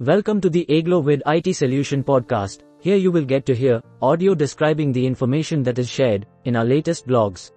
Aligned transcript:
Welcome 0.00 0.42
to 0.42 0.50
the 0.50 0.66
Aglowid 0.68 1.22
IT 1.24 1.56
Solution 1.56 2.04
podcast. 2.04 2.64
Here 2.80 2.96
you 2.96 3.10
will 3.10 3.24
get 3.24 3.46
to 3.46 3.54
hear 3.54 3.80
audio 4.02 4.34
describing 4.34 4.92
the 4.92 5.06
information 5.06 5.62
that 5.62 5.78
is 5.78 5.88
shared 5.88 6.26
in 6.44 6.54
our 6.54 6.66
latest 6.66 7.06
blogs. 7.06 7.52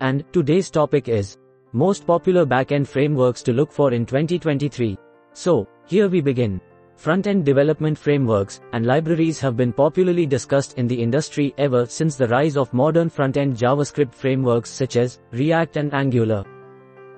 And 0.00 0.24
today's 0.32 0.68
topic 0.68 1.06
is 1.06 1.38
most 1.72 2.08
popular 2.08 2.44
backend 2.44 2.88
frameworks 2.88 3.40
to 3.44 3.52
look 3.52 3.70
for 3.70 3.92
in 3.92 4.04
2023. 4.04 4.98
So, 5.32 5.68
here 5.86 6.08
we 6.08 6.20
begin. 6.20 6.60
Front-end 6.96 7.44
development 7.44 7.96
frameworks 7.96 8.60
and 8.72 8.84
libraries 8.84 9.38
have 9.38 9.56
been 9.56 9.72
popularly 9.72 10.26
discussed 10.26 10.76
in 10.76 10.88
the 10.88 11.00
industry 11.00 11.54
ever 11.56 11.86
since 11.86 12.16
the 12.16 12.26
rise 12.26 12.56
of 12.56 12.74
modern 12.74 13.08
front-end 13.08 13.56
JavaScript 13.56 14.12
frameworks 14.12 14.70
such 14.70 14.96
as 14.96 15.20
React 15.30 15.76
and 15.76 15.94
Angular. 15.94 16.44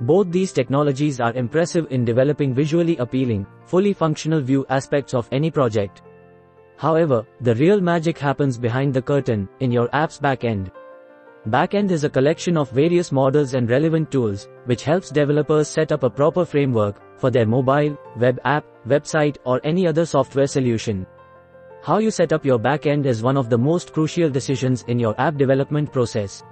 Both 0.03 0.33
these 0.33 0.53
technologies 0.53 1.21
are 1.21 1.33
impressive 1.35 1.87
in 1.91 2.05
developing 2.05 2.53
visually 2.53 2.97
appealing, 2.97 3.47
fully 3.67 3.93
functional 3.93 4.41
view 4.41 4.67
aspects 4.69 5.15
of 5.15 5.29
any 5.31 5.49
project. 5.49 6.03
However, 6.77 7.25
the 7.41 7.55
real 7.55 7.81
magic 7.81 8.19
happens 8.19 8.59
behind 8.59 8.93
the 8.93 9.01
curtain, 9.01 9.49
in 9.61 9.71
your 9.71 9.89
app's 9.93 10.19
backend. 10.19 10.73
Backend 11.49 11.93
is 11.93 12.03
a 12.03 12.11
collection 12.11 12.57
of 12.57 12.69
various 12.71 13.13
models 13.13 13.55
and 13.55 13.71
relevant 13.71 14.11
tools, 14.11 14.49
which 14.65 14.83
helps 14.83 15.09
developers 15.09 15.69
set 15.69 15.93
up 15.93 16.03
a 16.03 16.11
proper 16.11 16.45
framework 16.45 17.01
for 17.17 17.31
their 17.31 17.47
mobile, 17.47 17.97
web 18.17 18.41
app, 18.45 18.65
website 18.89 19.37
or 19.45 19.61
any 19.63 19.87
other 19.87 20.05
software 20.05 20.49
solution. 20.49 21.07
How 21.85 21.99
you 21.99 22.11
set 22.11 22.33
up 22.33 22.45
your 22.45 22.59
backend 22.59 23.07
is 23.07 23.23
one 23.23 23.37
of 23.37 23.51
the 23.51 23.59
most 23.59 23.93
crucial 23.93 24.31
decisions 24.31 24.83
in 24.89 24.99
your 24.99 25.15
app 25.21 25.37
development 25.37 25.93
process. 25.93 26.43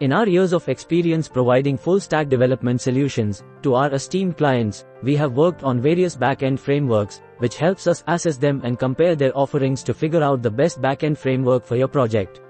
In 0.00 0.12
our 0.12 0.26
years 0.26 0.52
of 0.52 0.68
experience 0.68 1.28
providing 1.28 1.76
full-stack 1.76 2.28
development 2.28 2.80
solutions 2.80 3.44
to 3.62 3.74
our 3.74 3.94
esteemed 3.94 4.36
clients, 4.36 4.84
we 5.04 5.14
have 5.14 5.36
worked 5.36 5.62
on 5.62 5.80
various 5.80 6.16
backend 6.16 6.58
frameworks, 6.58 7.22
which 7.38 7.58
helps 7.58 7.86
us 7.86 8.02
assess 8.08 8.36
them 8.36 8.60
and 8.64 8.76
compare 8.76 9.14
their 9.14 9.36
offerings 9.38 9.84
to 9.84 9.94
figure 9.94 10.22
out 10.22 10.42
the 10.42 10.50
best 10.50 10.82
backend 10.82 11.16
framework 11.16 11.64
for 11.64 11.76
your 11.76 11.86
project. 11.86 12.40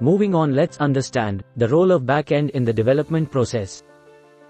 Moving 0.00 0.34
on 0.34 0.54
let's 0.54 0.78
understand 0.78 1.44
the 1.58 1.68
role 1.68 1.92
of 1.92 2.04
backend 2.04 2.48
in 2.50 2.64
the 2.64 2.72
development 2.72 3.30
process. 3.30 3.82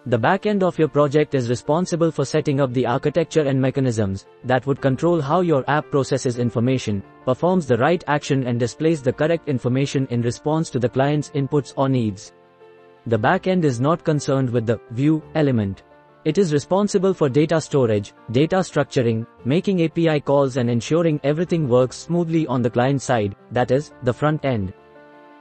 The 0.06 0.18
backend 0.18 0.62
of 0.62 0.78
your 0.78 0.88
project 0.88 1.34
is 1.34 1.50
responsible 1.50 2.10
for 2.10 2.24
setting 2.24 2.58
up 2.58 2.72
the 2.72 2.86
architecture 2.86 3.42
and 3.42 3.60
mechanisms 3.60 4.24
that 4.44 4.66
would 4.66 4.80
control 4.80 5.20
how 5.20 5.42
your 5.42 5.62
app 5.68 5.90
processes 5.90 6.38
information, 6.38 7.02
performs 7.26 7.66
the 7.66 7.76
right 7.76 8.02
action 8.06 8.46
and 8.46 8.58
displays 8.58 9.02
the 9.02 9.12
correct 9.12 9.46
information 9.46 10.06
in 10.10 10.22
response 10.22 10.70
to 10.70 10.78
the 10.78 10.88
client's 10.88 11.28
inputs 11.30 11.74
or 11.76 11.90
needs. 11.90 12.32
The 13.08 13.18
backend 13.18 13.64
is 13.64 13.78
not 13.78 14.02
concerned 14.02 14.48
with 14.48 14.64
the 14.64 14.80
view 14.92 15.22
element. 15.34 15.82
It 16.24 16.38
is 16.38 16.50
responsible 16.50 17.12
for 17.12 17.28
data 17.28 17.60
storage, 17.60 18.14
data 18.30 18.56
structuring, 18.56 19.26
making 19.44 19.84
API 19.84 20.20
calls 20.20 20.56
and 20.56 20.70
ensuring 20.70 21.20
everything 21.24 21.68
works 21.68 21.98
smoothly 21.98 22.46
on 22.46 22.62
the 22.62 22.70
client 22.70 23.02
side, 23.02 23.36
that 23.50 23.70
is, 23.70 23.92
the 24.02 24.14
front 24.14 24.46
end. 24.46 24.72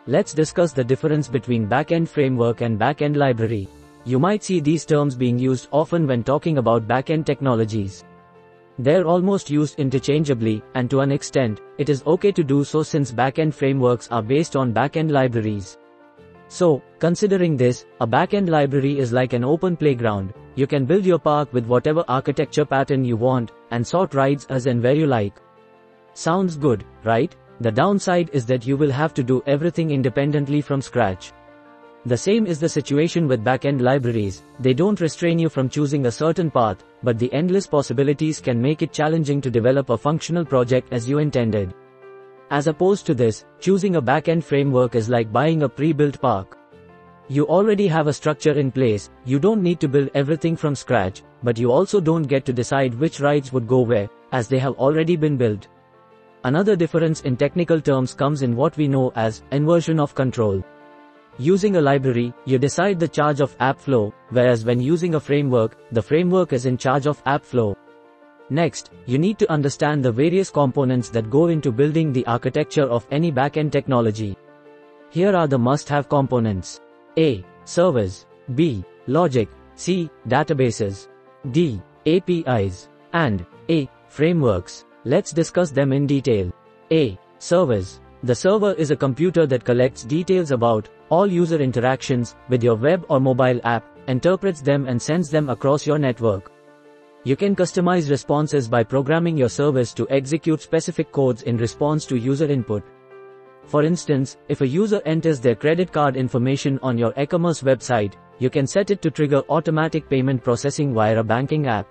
Let's 0.06 0.34
discuss 0.34 0.74
the 0.74 0.84
difference 0.84 1.30
between 1.30 1.70
backend 1.70 2.10
framework 2.10 2.60
and 2.60 2.78
backend 2.78 3.16
library. 3.16 3.70
You 4.06 4.20
might 4.20 4.44
see 4.44 4.60
these 4.60 4.86
terms 4.86 5.16
being 5.16 5.38
used 5.38 5.68
often 5.72 6.08
when 6.08 6.24
talking 6.24 6.58
about 6.58 6.88
backend 6.88 7.26
technologies. 7.26 8.06
They're 8.78 9.06
almost 9.06 9.50
used 9.50 9.78
interchangeably, 9.78 10.64
and 10.74 10.90
to 10.90 11.02
an 11.02 11.12
extent, 11.12 11.60
it 11.78 11.90
is 11.90 12.02
okay 12.08 12.32
to 12.32 12.44
do 12.44 12.64
so 12.64 12.82
since 12.82 13.12
backend 13.12 13.54
frameworks 13.54 14.08
are 14.10 14.22
based 14.22 14.56
on 14.56 14.74
backend 14.74 15.12
libraries. 15.12 15.78
So, 16.48 16.82
considering 16.98 17.58
this, 17.58 17.86
a 18.00 18.08
backend 18.08 18.50
library 18.50 18.98
is 18.98 19.12
like 19.12 19.34
an 19.34 19.44
open 19.44 19.76
playground. 19.76 20.34
You 20.56 20.66
can 20.66 20.86
build 20.86 21.06
your 21.06 21.20
park 21.20 21.52
with 21.54 21.68
whatever 21.68 22.06
architecture 22.08 22.66
pattern 22.66 23.04
you 23.04 23.18
want, 23.18 23.52
and 23.72 23.86
sort 23.86 24.14
rides 24.14 24.48
as 24.50 24.66
and 24.66 24.82
where 24.82 24.96
you 24.96 25.08
like. 25.08 25.42
Sounds 26.14 26.56
good, 26.56 26.86
right? 27.04 27.36
The 27.60 27.72
downside 27.72 28.30
is 28.32 28.46
that 28.46 28.66
you 28.66 28.78
will 28.78 28.92
have 28.92 29.14
to 29.16 29.24
do 29.24 29.44
everything 29.46 29.92
independently 29.92 30.62
from 30.62 30.82
scratch. 30.82 31.34
The 32.06 32.16
same 32.16 32.48
is 32.48 32.62
the 32.62 32.70
situation 32.70 33.28
with 33.28 33.44
backend 33.44 33.82
libraries, 33.82 34.44
they 34.60 34.74
don't 34.74 35.02
restrain 35.02 35.38
you 35.38 35.50
from 35.50 35.68
choosing 35.68 36.06
a 36.06 36.12
certain 36.12 36.50
path, 36.50 36.86
but 37.04 37.20
the 37.20 37.32
endless 37.34 37.68
possibilities 37.68 38.40
can 38.40 38.62
make 38.62 38.82
it 38.82 38.94
challenging 38.94 39.42
to 39.42 39.52
develop 39.52 39.90
a 39.90 39.98
functional 39.98 40.46
project 40.46 40.94
as 40.94 41.10
you 41.10 41.18
intended. 41.18 41.74
As 42.52 42.68
opposed 42.68 43.06
to 43.08 43.14
this, 43.14 43.46
choosing 43.60 43.98
a 43.98 44.02
backend 44.02 44.46
framework 44.46 44.96
is 44.96 45.10
like 45.10 45.34
buying 45.34 45.64
a 45.64 45.70
pre-built 45.70 46.22
park. 46.22 46.58
You 47.28 47.46
already 47.48 47.86
have 47.88 48.08
a 48.08 48.14
structure 48.14 48.54
in 48.54 48.72
place, 48.72 49.10
you 49.26 49.38
don't 49.38 49.62
need 49.62 49.82
to 49.82 49.90
build 49.90 50.10
everything 50.14 50.56
from 50.56 50.76
scratch, 50.76 51.22
but 51.44 51.60
you 51.60 51.70
also 51.70 52.00
don't 52.00 52.24
get 52.24 52.46
to 52.46 52.54
decide 52.54 52.96
which 52.96 53.20
rides 53.20 53.52
would 53.52 53.68
go 53.68 53.82
where, 53.82 54.10
as 54.32 54.48
they 54.48 54.58
have 54.58 54.74
already 54.76 55.18
been 55.18 55.36
built. 55.36 55.68
Another 56.46 56.78
difference 56.78 57.22
in 57.22 57.36
technical 57.36 57.82
terms 57.82 58.14
comes 58.14 58.42
in 58.42 58.56
what 58.56 58.78
we 58.78 58.88
know 58.88 59.12
as 59.16 59.44
inversion 59.52 60.00
of 60.00 60.16
control. 60.16 60.64
Using 61.42 61.78
a 61.78 61.82
library, 61.82 62.34
you 62.44 62.60
decide 62.60 63.00
the 63.00 63.08
charge 63.08 63.40
of 63.40 63.56
app 63.62 63.80
flow, 63.80 64.14
whereas 64.32 64.66
when 64.66 64.82
using 64.82 65.16
a 65.16 65.22
framework, 65.22 65.78
the 65.94 66.02
framework 66.02 66.52
is 66.52 66.66
in 66.66 66.78
charge 66.78 67.08
of 67.08 67.24
app 67.26 67.46
flow. 67.46 67.78
Next, 68.50 68.92
you 69.06 69.18
need 69.18 69.40
to 69.40 69.50
understand 69.50 70.04
the 70.04 70.12
various 70.12 70.50
components 70.50 71.08
that 71.12 71.30
go 71.30 71.48
into 71.48 71.72
building 71.72 72.12
the 72.12 72.28
architecture 72.28 72.84
of 72.84 73.08
any 73.10 73.32
backend 73.32 73.72
technology. 73.72 74.36
Here 75.12 75.34
are 75.34 75.48
the 75.48 75.58
must-have 75.58 76.10
components. 76.10 76.82
A. 77.18 77.46
Servers. 77.64 78.26
B. 78.54 78.84
Logic. 79.08 79.48
C. 79.76 80.10
Databases. 80.28 81.08
D. 81.52 81.82
APIs. 82.06 82.90
And 83.14 83.46
A. 83.70 83.90
Frameworks. 84.10 84.84
Let's 85.06 85.32
discuss 85.32 85.72
them 85.72 85.94
in 85.94 86.06
detail. 86.06 86.52
A. 86.92 87.18
Servers. 87.38 88.02
The 88.24 88.36
server 88.36 88.74
is 88.74 88.92
a 88.92 88.98
computer 88.98 89.48
that 89.48 89.64
collects 89.64 90.04
details 90.04 90.52
about 90.52 90.90
all 91.10 91.26
user 91.26 91.62
interactions 91.62 92.36
with 92.50 92.62
your 92.62 92.76
web 92.76 93.06
or 93.08 93.22
mobile 93.22 93.62
app, 93.64 93.86
interprets 94.08 94.60
them 94.60 94.88
and 94.88 95.02
sends 95.02 95.30
them 95.30 95.50
across 95.50 95.88
your 95.88 95.98
network. 95.98 96.52
You 97.24 97.38
can 97.38 97.56
customize 97.56 98.10
responses 98.10 98.68
by 98.68 98.84
programming 98.84 99.38
your 99.38 99.48
service 99.48 99.94
to 99.94 100.10
execute 100.10 100.62
specific 100.62 101.14
codes 101.14 101.44
in 101.44 101.56
response 101.56 102.06
to 102.08 102.18
user 102.18 102.46
input. 102.46 102.84
For 103.64 103.84
instance, 103.84 104.38
if 104.50 104.60
a 104.60 104.68
user 104.68 105.02
enters 105.06 105.40
their 105.40 105.56
credit 105.56 105.94
card 105.94 106.18
information 106.18 106.78
on 106.82 106.98
your 106.98 107.14
e-commerce 107.18 107.62
website, 107.62 108.16
you 108.40 108.50
can 108.50 108.68
set 108.68 108.92
it 108.92 109.02
to 109.02 109.12
trigger 109.12 109.44
automatic 109.50 110.10
payment 110.10 110.44
processing 110.44 110.94
via 110.94 111.20
a 111.20 111.24
banking 111.24 111.68
app. 111.68 111.88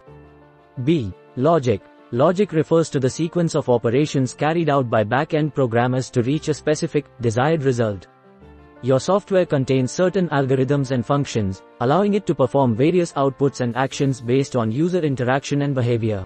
B. 0.85 1.13
Logic. 1.37 1.81
Logic 2.11 2.51
refers 2.53 2.89
to 2.89 2.99
the 2.99 3.11
sequence 3.11 3.55
of 3.55 3.69
operations 3.69 4.33
carried 4.33 4.71
out 4.71 4.89
by 4.89 5.05
back-end 5.05 5.55
programmers 5.55 6.09
to 6.09 6.23
reach 6.23 6.49
a 6.49 6.55
specific, 6.55 7.05
desired 7.21 7.65
result. 7.65 8.07
Your 8.81 8.99
software 8.99 9.45
contains 9.45 9.93
certain 9.93 10.27
algorithms 10.31 10.91
and 10.91 11.05
functions, 11.05 11.63
allowing 11.81 12.15
it 12.15 12.25
to 12.27 12.35
perform 12.35 12.75
various 12.75 13.13
outputs 13.13 13.61
and 13.61 13.77
actions 13.77 14.23
based 14.23 14.57
on 14.57 14.73
user 14.73 15.01
interaction 15.01 15.61
and 15.61 15.75
behavior. 15.75 16.25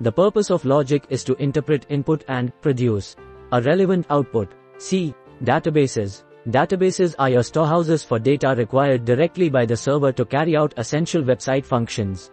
The 0.00 0.12
purpose 0.12 0.50
of 0.50 0.66
logic 0.66 1.06
is 1.08 1.24
to 1.24 1.34
interpret 1.36 1.86
input 1.88 2.24
and 2.28 2.52
produce 2.60 3.16
a 3.52 3.62
relevant 3.62 4.04
output. 4.10 4.52
C. 4.76 5.14
Databases. 5.42 6.24
Databases 6.50 7.14
are 7.18 7.30
your 7.30 7.42
storehouses 7.42 8.04
for 8.04 8.18
data 8.18 8.54
required 8.58 9.06
directly 9.06 9.48
by 9.48 9.64
the 9.64 9.76
server 9.76 10.12
to 10.12 10.26
carry 10.26 10.54
out 10.54 10.74
essential 10.76 11.22
website 11.22 11.64
functions. 11.64 12.30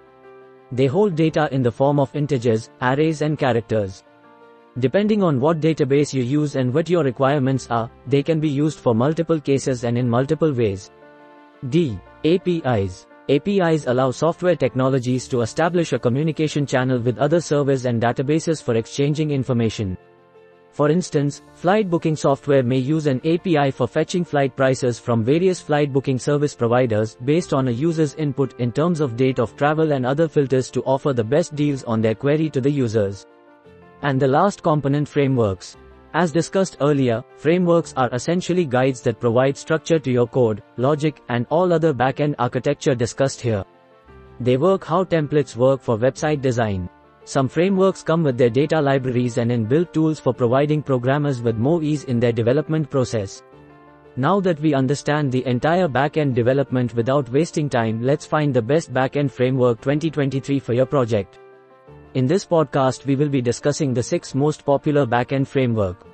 They 0.71 0.87
hold 0.87 1.15
data 1.15 1.47
in 1.51 1.61
the 1.61 1.71
form 1.71 1.99
of 1.99 2.15
integers, 2.15 2.69
arrays 2.81 3.21
and 3.21 3.37
characters. 3.37 4.03
Depending 4.79 5.23
on 5.23 5.39
what 5.39 5.61
database 5.61 6.13
you 6.13 6.21
use 6.21 6.55
and 6.55 6.73
what 6.73 6.89
your 6.89 7.03
requirements 7.03 7.67
are, 7.69 7.89
they 8.07 8.21
can 8.21 8.39
be 8.39 8.49
used 8.49 8.79
for 8.79 8.93
multiple 8.93 9.39
cases 9.39 9.83
and 9.83 9.97
in 9.97 10.09
multiple 10.09 10.51
ways. 10.51 10.91
D. 11.69 11.97
APIs. 12.25 13.07
APIs 13.29 13.87
allow 13.87 14.11
software 14.11 14.55
technologies 14.55 15.27
to 15.29 15.41
establish 15.41 15.93
a 15.93 15.99
communication 15.99 16.65
channel 16.65 16.99
with 16.99 17.17
other 17.17 17.39
servers 17.39 17.85
and 17.85 18.01
databases 18.01 18.61
for 18.61 18.75
exchanging 18.75 19.31
information. 19.31 19.97
For 20.75 20.89
instance, 20.89 21.41
flight 21.53 21.89
booking 21.89 22.17
software 22.17 22.61
may 22.61 22.79
use 22.79 23.07
an 23.07 23.21
API 23.25 23.71
for 23.71 23.87
fetching 23.87 24.25
flight 24.25 24.57
prices 24.57 24.99
from 24.99 25.23
various 25.23 25.61
flight 25.61 25.93
booking 25.93 26.19
service 26.19 26.53
providers 26.53 27.15
based 27.23 27.53
on 27.53 27.69
a 27.69 27.71
user's 27.71 28.13
input 28.15 28.59
in 28.59 28.73
terms 28.73 28.99
of 28.99 29.15
date 29.15 29.39
of 29.39 29.55
travel 29.55 29.93
and 29.93 30.05
other 30.05 30.27
filters 30.27 30.69
to 30.71 30.83
offer 30.83 31.13
the 31.13 31.23
best 31.23 31.55
deals 31.55 31.85
on 31.85 32.01
their 32.01 32.13
query 32.13 32.49
to 32.49 32.59
the 32.59 32.69
users. 32.69 33.25
And 34.01 34.21
the 34.21 34.27
last 34.27 34.63
component 34.63 35.07
frameworks. 35.07 35.77
As 36.13 36.33
discussed 36.33 36.75
earlier, 36.81 37.23
frameworks 37.37 37.93
are 37.95 38.09
essentially 38.11 38.65
guides 38.65 38.99
that 39.03 39.21
provide 39.21 39.55
structure 39.55 39.97
to 39.99 40.11
your 40.11 40.27
code, 40.27 40.61
logic, 40.75 41.21
and 41.29 41.47
all 41.49 41.71
other 41.71 41.93
backend 41.93 42.35
architecture 42.37 42.95
discussed 42.95 43.39
here. 43.39 43.63
They 44.41 44.57
work 44.57 44.83
how 44.83 45.05
templates 45.05 45.55
work 45.55 45.79
for 45.79 45.97
website 45.97 46.41
design. 46.41 46.89
Some 47.27 47.47
frameworks 47.47 48.03
come 48.03 48.21
with 48.21 48.37
their 48.37 48.51
data 48.51 48.79
libraries 48.79 49.39
and 49.39 49.51
in-built 49.51 49.91
tools 49.95 50.19
for 50.19 50.31
providing 50.31 50.83
programmers 50.83 51.41
with 51.41 51.57
more 51.57 51.81
ease 51.81 52.03
in 52.03 52.19
their 52.19 52.31
development 52.31 52.91
process. 52.91 53.41
Now 54.15 54.39
that 54.41 54.59
we 54.59 54.75
understand 54.75 55.31
the 55.31 55.43
entire 55.47 55.87
backend 55.87 56.35
development 56.35 56.93
without 56.93 57.27
wasting 57.29 57.67
time, 57.67 58.03
let's 58.03 58.27
find 58.27 58.53
the 58.53 58.61
best 58.61 58.93
backend 58.93 59.31
framework 59.31 59.81
2023 59.81 60.59
for 60.59 60.73
your 60.73 60.85
project. 60.85 61.39
In 62.13 62.27
this 62.27 62.45
podcast 62.45 63.05
we 63.05 63.15
will 63.15 63.27
be 63.27 63.41
discussing 63.41 63.91
the 63.91 64.03
six 64.03 64.35
most 64.35 64.63
popular 64.63 65.07
backend 65.07 65.47
framework. 65.47 66.05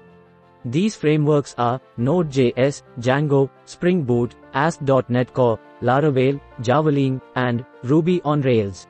These 0.64 0.96
frameworks 0.96 1.56
are 1.58 1.82
Node.js, 1.98 2.84
Django, 3.00 3.50
Spring 3.66 4.04
Boot, 4.04 4.36
ASP.NET 4.54 5.34
Core, 5.34 5.60
Laravel, 5.82 6.40
Javalin, 6.62 7.22
and 7.36 7.66
Ruby 7.84 8.22
on 8.24 8.42
Rails. 8.42 8.88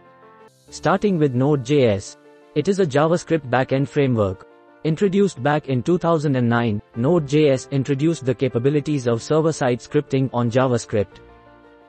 Starting 0.73 1.19
with 1.19 1.35
Node.js. 1.35 2.15
It 2.55 2.69
is 2.69 2.79
a 2.79 2.85
JavaScript 2.85 3.49
backend 3.49 3.89
framework. 3.89 4.47
Introduced 4.85 5.43
back 5.43 5.67
in 5.67 5.83
2009, 5.83 6.81
Node.js 6.95 7.69
introduced 7.71 8.25
the 8.25 8.33
capabilities 8.33 9.05
of 9.05 9.21
server-side 9.21 9.79
scripting 9.79 10.29
on 10.31 10.49
JavaScript. 10.49 11.19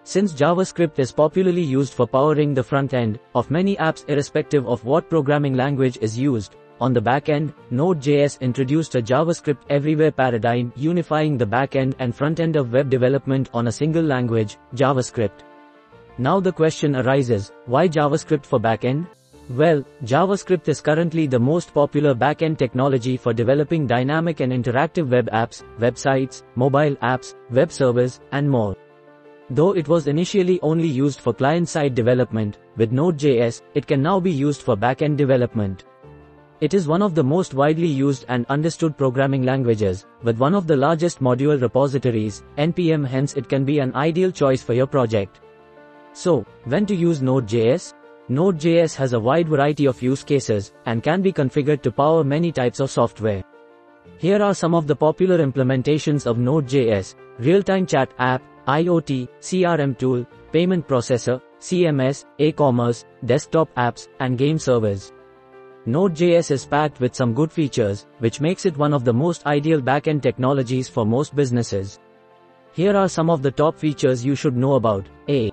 Since 0.02 0.32
JavaScript 0.32 0.98
is 0.98 1.12
popularly 1.12 1.62
used 1.62 1.94
for 1.94 2.08
powering 2.08 2.54
the 2.54 2.64
front 2.64 2.92
end 2.92 3.20
of 3.36 3.52
many 3.52 3.76
apps 3.76 4.04
irrespective 4.08 4.66
of 4.66 4.84
what 4.84 5.08
programming 5.08 5.54
language 5.54 5.96
is 6.00 6.18
used, 6.18 6.56
on 6.80 6.92
the 6.92 7.00
back 7.00 7.28
end, 7.28 7.54
Node.js 7.70 8.40
introduced 8.40 8.96
a 8.96 9.00
JavaScript 9.00 9.62
everywhere 9.70 10.10
paradigm 10.10 10.72
unifying 10.74 11.38
the 11.38 11.46
back 11.46 11.76
end 11.76 11.94
and 12.00 12.12
front 12.12 12.40
end 12.40 12.56
of 12.56 12.72
web 12.72 12.90
development 12.90 13.48
on 13.54 13.68
a 13.68 13.72
single 13.72 14.02
language, 14.02 14.58
JavaScript. 14.74 15.44
Now 16.18 16.40
the 16.40 16.52
question 16.52 16.94
arises, 16.94 17.52
why 17.64 17.88
JavaScript 17.88 18.44
for 18.44 18.60
backend? 18.60 19.06
Well, 19.48 19.82
JavaScript 20.04 20.68
is 20.68 20.82
currently 20.82 21.26
the 21.26 21.38
most 21.38 21.72
popular 21.72 22.14
backend 22.14 22.58
technology 22.58 23.16
for 23.16 23.32
developing 23.32 23.86
dynamic 23.86 24.40
and 24.40 24.52
interactive 24.52 25.08
web 25.08 25.30
apps, 25.30 25.62
websites, 25.78 26.42
mobile 26.54 26.96
apps, 26.96 27.34
web 27.50 27.72
servers, 27.72 28.20
and 28.32 28.48
more. 28.48 28.76
Though 29.48 29.72
it 29.72 29.88
was 29.88 30.06
initially 30.06 30.60
only 30.60 30.86
used 30.86 31.20
for 31.20 31.32
client-side 31.32 31.94
development, 31.94 32.58
with 32.76 32.92
Node.js, 32.92 33.62
it 33.74 33.86
can 33.86 34.02
now 34.02 34.20
be 34.20 34.30
used 34.30 34.62
for 34.62 34.76
backend 34.76 35.16
development. 35.16 35.84
It 36.60 36.74
is 36.74 36.86
one 36.86 37.02
of 37.02 37.14
the 37.14 37.24
most 37.24 37.54
widely 37.54 37.88
used 37.88 38.24
and 38.28 38.46
understood 38.48 38.96
programming 38.96 39.42
languages, 39.42 40.06
with 40.22 40.38
one 40.38 40.54
of 40.54 40.66
the 40.66 40.76
largest 40.76 41.20
module 41.20 41.60
repositories, 41.60 42.44
NPM 42.56 43.06
hence 43.06 43.34
it 43.34 43.48
can 43.48 43.64
be 43.64 43.80
an 43.80 43.94
ideal 43.94 44.30
choice 44.30 44.62
for 44.62 44.72
your 44.72 44.86
project. 44.86 45.40
So, 46.12 46.44
when 46.64 46.86
to 46.86 46.94
use 46.94 47.22
Node.js? 47.22 47.94
Node.js 48.28 48.94
has 48.96 49.12
a 49.14 49.20
wide 49.20 49.48
variety 49.48 49.86
of 49.86 50.00
use 50.02 50.22
cases 50.22 50.72
and 50.86 51.02
can 51.02 51.22
be 51.22 51.32
configured 51.32 51.82
to 51.82 51.90
power 51.90 52.22
many 52.22 52.52
types 52.52 52.80
of 52.80 52.90
software. 52.90 53.42
Here 54.18 54.42
are 54.42 54.54
some 54.54 54.74
of 54.74 54.86
the 54.86 54.94
popular 54.94 55.38
implementations 55.38 56.26
of 56.26 56.38
Node.js, 56.38 57.14
real-time 57.38 57.86
chat 57.86 58.12
app, 58.18 58.42
IoT, 58.68 59.28
CRM 59.40 59.98
tool, 59.98 60.24
payment 60.52 60.86
processor, 60.86 61.40
CMS, 61.60 62.24
e-commerce, 62.38 63.04
desktop 63.24 63.74
apps, 63.74 64.08
and 64.20 64.38
game 64.38 64.58
servers. 64.58 65.12
Node.js 65.86 66.50
is 66.52 66.64
packed 66.64 67.00
with 67.00 67.14
some 67.14 67.34
good 67.34 67.50
features, 67.50 68.06
which 68.18 68.40
makes 68.40 68.66
it 68.66 68.76
one 68.76 68.94
of 68.94 69.04
the 69.04 69.12
most 69.12 69.44
ideal 69.46 69.80
backend 69.80 70.22
technologies 70.22 70.88
for 70.88 71.04
most 71.04 71.34
businesses. 71.34 71.98
Here 72.72 72.96
are 72.96 73.08
some 73.08 73.30
of 73.30 73.42
the 73.42 73.50
top 73.50 73.76
features 73.76 74.24
you 74.24 74.36
should 74.36 74.56
know 74.56 74.74
about. 74.74 75.06
A. 75.28 75.50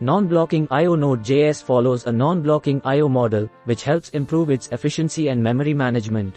Non-blocking 0.00 0.68
IO 0.70 0.94
Node.js 0.94 1.62
follows 1.62 2.06
a 2.06 2.12
non-blocking 2.12 2.82
IO 2.84 3.08
model, 3.08 3.48
which 3.64 3.82
helps 3.82 4.10
improve 4.10 4.50
its 4.50 4.68
efficiency 4.68 5.28
and 5.28 5.42
memory 5.42 5.72
management. 5.72 6.36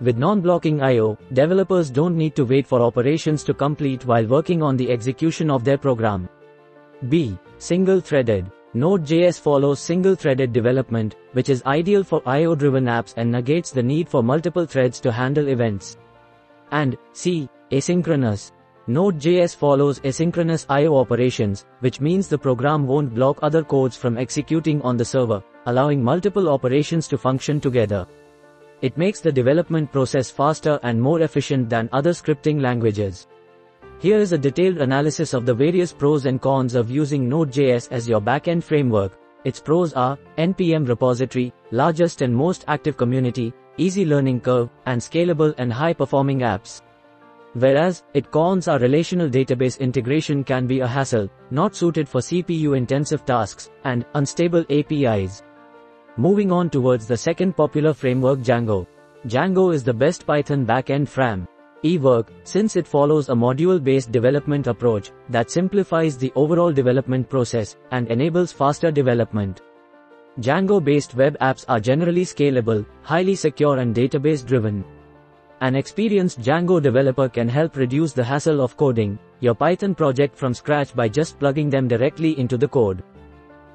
With 0.00 0.18
non-blocking 0.18 0.82
I.O., 0.82 1.16
developers 1.32 1.90
don't 1.90 2.16
need 2.16 2.34
to 2.34 2.44
wait 2.44 2.66
for 2.66 2.80
operations 2.80 3.44
to 3.44 3.54
complete 3.54 4.04
while 4.04 4.26
working 4.26 4.64
on 4.64 4.76
the 4.76 4.90
execution 4.90 5.48
of 5.48 5.62
their 5.62 5.78
program. 5.78 6.28
B. 7.08 7.38
Single-threaded. 7.58 8.50
Node.js 8.74 9.38
follows 9.38 9.78
single-threaded 9.78 10.52
development, 10.52 11.14
which 11.34 11.50
is 11.50 11.62
ideal 11.66 12.02
for 12.02 12.20
I.O.-driven 12.26 12.88
apps 12.88 13.14
and 13.16 13.30
negates 13.30 13.70
the 13.70 13.82
need 13.82 14.08
for 14.08 14.24
multiple 14.24 14.66
threads 14.66 14.98
to 15.00 15.12
handle 15.12 15.46
events. 15.46 15.98
And 16.72 16.96
C. 17.12 17.48
Asynchronous. 17.70 18.50
Node.js 18.88 19.54
follows 19.54 20.00
asynchronous 20.00 20.66
I.O. 20.68 20.96
operations, 20.96 21.66
which 21.80 22.00
means 22.00 22.26
the 22.26 22.36
program 22.36 22.84
won't 22.84 23.14
block 23.14 23.38
other 23.40 23.62
codes 23.62 23.96
from 23.96 24.18
executing 24.18 24.82
on 24.82 24.96
the 24.96 25.04
server, 25.04 25.40
allowing 25.66 26.02
multiple 26.02 26.48
operations 26.48 27.06
to 27.06 27.16
function 27.16 27.60
together. 27.60 28.04
It 28.80 28.98
makes 28.98 29.20
the 29.20 29.30
development 29.30 29.92
process 29.92 30.32
faster 30.32 30.80
and 30.82 31.00
more 31.00 31.20
efficient 31.20 31.70
than 31.70 31.88
other 31.92 32.10
scripting 32.10 32.60
languages. 32.60 33.28
Here 34.00 34.18
is 34.18 34.32
a 34.32 34.38
detailed 34.38 34.78
analysis 34.78 35.32
of 35.32 35.46
the 35.46 35.54
various 35.54 35.92
pros 35.92 36.26
and 36.26 36.40
cons 36.40 36.74
of 36.74 36.90
using 36.90 37.28
Node.js 37.28 37.92
as 37.92 38.08
your 38.08 38.20
backend 38.20 38.64
framework. 38.64 39.16
Its 39.44 39.60
pros 39.60 39.92
are, 39.92 40.18
NPM 40.38 40.88
repository, 40.88 41.52
largest 41.70 42.20
and 42.20 42.34
most 42.34 42.64
active 42.66 42.96
community, 42.96 43.54
easy 43.76 44.04
learning 44.04 44.40
curve, 44.40 44.70
and 44.86 45.00
scalable 45.00 45.54
and 45.58 45.72
high-performing 45.72 46.40
apps. 46.40 46.82
Whereas, 47.54 48.02
it 48.14 48.30
cons 48.30 48.66
our 48.66 48.78
relational 48.78 49.28
database 49.28 49.78
integration 49.78 50.42
can 50.42 50.66
be 50.66 50.80
a 50.80 50.86
hassle, 50.86 51.28
not 51.50 51.76
suited 51.76 52.08
for 52.08 52.20
CPU-intensive 52.20 53.26
tasks, 53.26 53.70
and 53.84 54.06
unstable 54.14 54.64
APIs. 54.70 55.42
Moving 56.16 56.50
on 56.50 56.70
towards 56.70 57.06
the 57.06 57.16
second 57.16 57.56
popular 57.56 57.92
framework 57.92 58.38
Django. 58.40 58.86
Django 59.26 59.72
is 59.74 59.84
the 59.84 59.92
best 59.92 60.26
Python 60.26 60.66
backend 60.66 61.08
fram. 61.08 61.46
eWork, 61.84 62.28
since 62.44 62.76
it 62.76 62.86
follows 62.86 63.28
a 63.28 63.34
module-based 63.34 64.12
development 64.12 64.66
approach 64.66 65.10
that 65.28 65.50
simplifies 65.50 66.16
the 66.16 66.32
overall 66.36 66.72
development 66.72 67.28
process 67.28 67.76
and 67.90 68.08
enables 68.08 68.52
faster 68.52 68.90
development. 68.90 69.60
Django-based 70.40 71.14
web 71.14 71.36
apps 71.40 71.64
are 71.68 71.80
generally 71.80 72.24
scalable, 72.24 72.86
highly 73.02 73.34
secure 73.34 73.78
and 73.78 73.94
database-driven. 73.94 74.84
An 75.62 75.76
experienced 75.76 76.40
Django 76.40 76.82
developer 76.82 77.28
can 77.28 77.48
help 77.48 77.76
reduce 77.76 78.12
the 78.12 78.24
hassle 78.24 78.60
of 78.60 78.76
coding 78.76 79.16
your 79.38 79.54
Python 79.54 79.94
project 79.94 80.36
from 80.36 80.54
scratch 80.54 80.92
by 80.92 81.08
just 81.08 81.38
plugging 81.38 81.70
them 81.70 81.86
directly 81.86 82.36
into 82.36 82.58
the 82.58 82.66
code. 82.66 83.04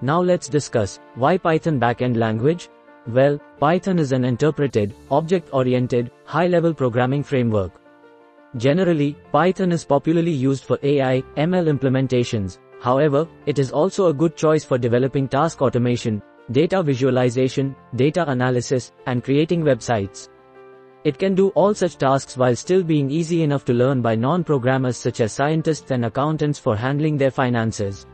Now 0.02 0.22
let's 0.22 0.50
discuss 0.50 1.00
why 1.16 1.38
Python 1.38 1.80
backend 1.80 2.18
language? 2.18 2.68
Well, 3.08 3.40
Python 3.62 4.00
is 4.00 4.12
an 4.12 4.26
interpreted, 4.26 4.94
object-oriented, 5.10 6.12
high-level 6.26 6.74
programming 6.74 7.24
framework. 7.24 7.72
Generally, 8.58 9.16
Python 9.32 9.72
is 9.72 9.86
popularly 9.86 10.32
used 10.32 10.66
for 10.66 10.78
AI, 10.84 11.22
ML 11.38 11.72
implementations. 11.74 12.58
However, 12.82 13.30
it 13.46 13.60
is 13.60 13.72
also 13.72 14.08
a 14.08 14.14
good 14.14 14.36
choice 14.36 14.66
for 14.66 14.78
developing 14.78 15.30
task 15.30 15.62
automation, 15.62 16.22
data 16.52 16.84
visualization, 16.84 17.78
data 17.96 18.30
analysis, 18.30 18.92
and 19.06 19.24
creating 19.24 19.64
websites. 19.64 20.28
It 21.08 21.18
can 21.18 21.36
do 21.36 21.52
all 21.56 21.74
such 21.74 21.98
tasks 21.98 22.36
while 22.36 22.54
still 22.54 22.84
being 22.84 23.10
easy 23.10 23.42
enough 23.42 23.64
to 23.66 23.74
learn 23.74 24.02
by 24.02 24.14
non-programmers 24.16 24.98
such 24.98 25.22
as 25.22 25.32
scientists 25.32 25.92
and 25.92 26.04
accountants 26.04 26.60
for 26.60 26.76
handling 26.76 27.16
their 27.16 27.32
finances. 27.32 28.06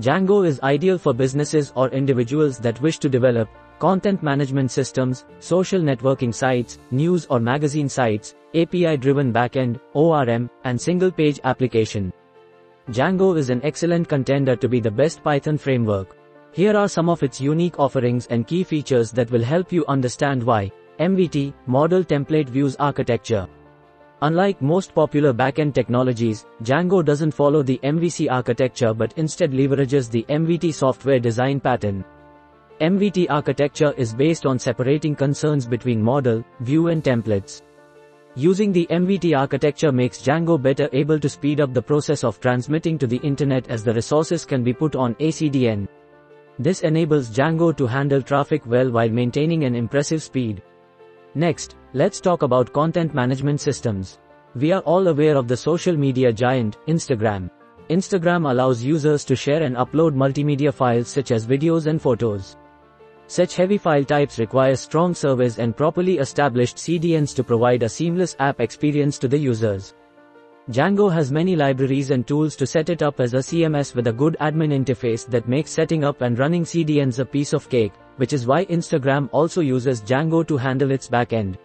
Django 0.00 0.46
is 0.46 0.58
ideal 0.62 0.96
for 0.96 1.12
businesses 1.12 1.70
or 1.76 1.90
individuals 1.90 2.58
that 2.60 2.80
wish 2.80 2.98
to 3.00 3.10
develop 3.10 3.50
content 3.78 4.22
management 4.22 4.70
systems, 4.70 5.26
social 5.38 5.82
networking 5.82 6.32
sites, 6.32 6.78
news 6.90 7.26
or 7.26 7.40
magazine 7.40 7.90
sites, 7.90 8.34
API-driven 8.54 9.30
backend, 9.30 9.78
ORM, 9.92 10.48
and 10.64 10.80
single-page 10.80 11.40
application. 11.44 12.10
Django 12.88 13.36
is 13.36 13.50
an 13.50 13.60
excellent 13.62 14.08
contender 14.08 14.56
to 14.56 14.66
be 14.66 14.80
the 14.80 14.90
best 14.90 15.22
Python 15.22 15.58
framework. 15.58 16.16
Here 16.52 16.74
are 16.74 16.88
some 16.88 17.10
of 17.10 17.22
its 17.22 17.38
unique 17.38 17.78
offerings 17.78 18.26
and 18.28 18.46
key 18.46 18.64
features 18.64 19.10
that 19.10 19.30
will 19.30 19.44
help 19.44 19.72
you 19.72 19.84
understand 19.88 20.42
why. 20.42 20.72
MVT, 21.00 21.52
Model 21.66 22.04
Template 22.04 22.48
Views 22.48 22.76
Architecture. 22.76 23.48
Unlike 24.22 24.62
most 24.62 24.94
popular 24.94 25.32
backend 25.32 25.74
technologies, 25.74 26.46
Django 26.62 27.04
doesn't 27.04 27.32
follow 27.32 27.64
the 27.64 27.80
MVC 27.82 28.30
architecture 28.30 28.94
but 28.94 29.12
instead 29.16 29.50
leverages 29.50 30.08
the 30.08 30.24
MVT 30.28 30.72
software 30.72 31.18
design 31.18 31.58
pattern. 31.58 32.04
MVT 32.80 33.26
architecture 33.28 33.92
is 33.96 34.14
based 34.14 34.46
on 34.46 34.56
separating 34.56 35.16
concerns 35.16 35.66
between 35.66 36.00
model, 36.00 36.44
view 36.60 36.88
and 36.88 37.02
templates. 37.02 37.62
Using 38.36 38.70
the 38.72 38.86
MVT 38.88 39.36
architecture 39.36 39.90
makes 39.90 40.22
Django 40.22 40.62
better 40.62 40.88
able 40.92 41.18
to 41.18 41.28
speed 41.28 41.60
up 41.60 41.74
the 41.74 41.82
process 41.82 42.22
of 42.22 42.40
transmitting 42.40 42.98
to 42.98 43.08
the 43.08 43.18
internet 43.18 43.68
as 43.68 43.82
the 43.82 43.94
resources 43.94 44.44
can 44.44 44.62
be 44.62 44.72
put 44.72 44.94
on 44.94 45.16
ACDN. 45.16 45.88
This 46.58 46.82
enables 46.82 47.30
Django 47.30 47.76
to 47.76 47.86
handle 47.86 48.22
traffic 48.22 48.64
well 48.64 48.92
while 48.92 49.08
maintaining 49.08 49.64
an 49.64 49.74
impressive 49.74 50.22
speed. 50.22 50.62
Next, 51.36 51.74
let's 51.94 52.20
talk 52.20 52.42
about 52.42 52.72
content 52.72 53.12
management 53.12 53.60
systems. 53.60 54.20
We 54.54 54.70
are 54.70 54.82
all 54.82 55.08
aware 55.08 55.36
of 55.36 55.48
the 55.48 55.56
social 55.56 55.96
media 55.96 56.32
giant, 56.32 56.78
Instagram. 56.86 57.50
Instagram 57.90 58.48
allows 58.48 58.84
users 58.84 59.24
to 59.24 59.34
share 59.34 59.64
and 59.64 59.74
upload 59.74 60.14
multimedia 60.14 60.72
files 60.72 61.08
such 61.08 61.32
as 61.32 61.44
videos 61.44 61.86
and 61.86 62.00
photos. 62.00 62.56
Such 63.26 63.56
heavy 63.56 63.78
file 63.78 64.04
types 64.04 64.38
require 64.38 64.76
strong 64.76 65.12
servers 65.12 65.58
and 65.58 65.76
properly 65.76 66.18
established 66.18 66.76
CDNs 66.76 67.34
to 67.34 67.42
provide 67.42 67.82
a 67.82 67.88
seamless 67.88 68.36
app 68.38 68.60
experience 68.60 69.18
to 69.18 69.26
the 69.26 69.38
users. 69.38 69.92
Django 70.70 71.12
has 71.12 71.32
many 71.32 71.56
libraries 71.56 72.10
and 72.10 72.26
tools 72.26 72.54
to 72.56 72.66
set 72.66 72.90
it 72.90 73.02
up 73.02 73.18
as 73.18 73.34
a 73.34 73.38
CMS 73.38 73.94
with 73.94 74.06
a 74.06 74.12
good 74.12 74.36
admin 74.40 74.72
interface 74.72 75.26
that 75.26 75.48
makes 75.48 75.72
setting 75.72 76.04
up 76.04 76.20
and 76.20 76.38
running 76.38 76.62
CDNs 76.62 77.18
a 77.18 77.24
piece 77.24 77.52
of 77.52 77.68
cake, 77.68 77.92
which 78.16 78.32
is 78.32 78.46
why 78.46 78.64
Instagram 78.66 79.28
also 79.32 79.60
uses 79.60 80.00
Django 80.00 80.46
to 80.46 80.56
handle 80.56 80.90
its 80.90 81.08
backend. 81.08 81.56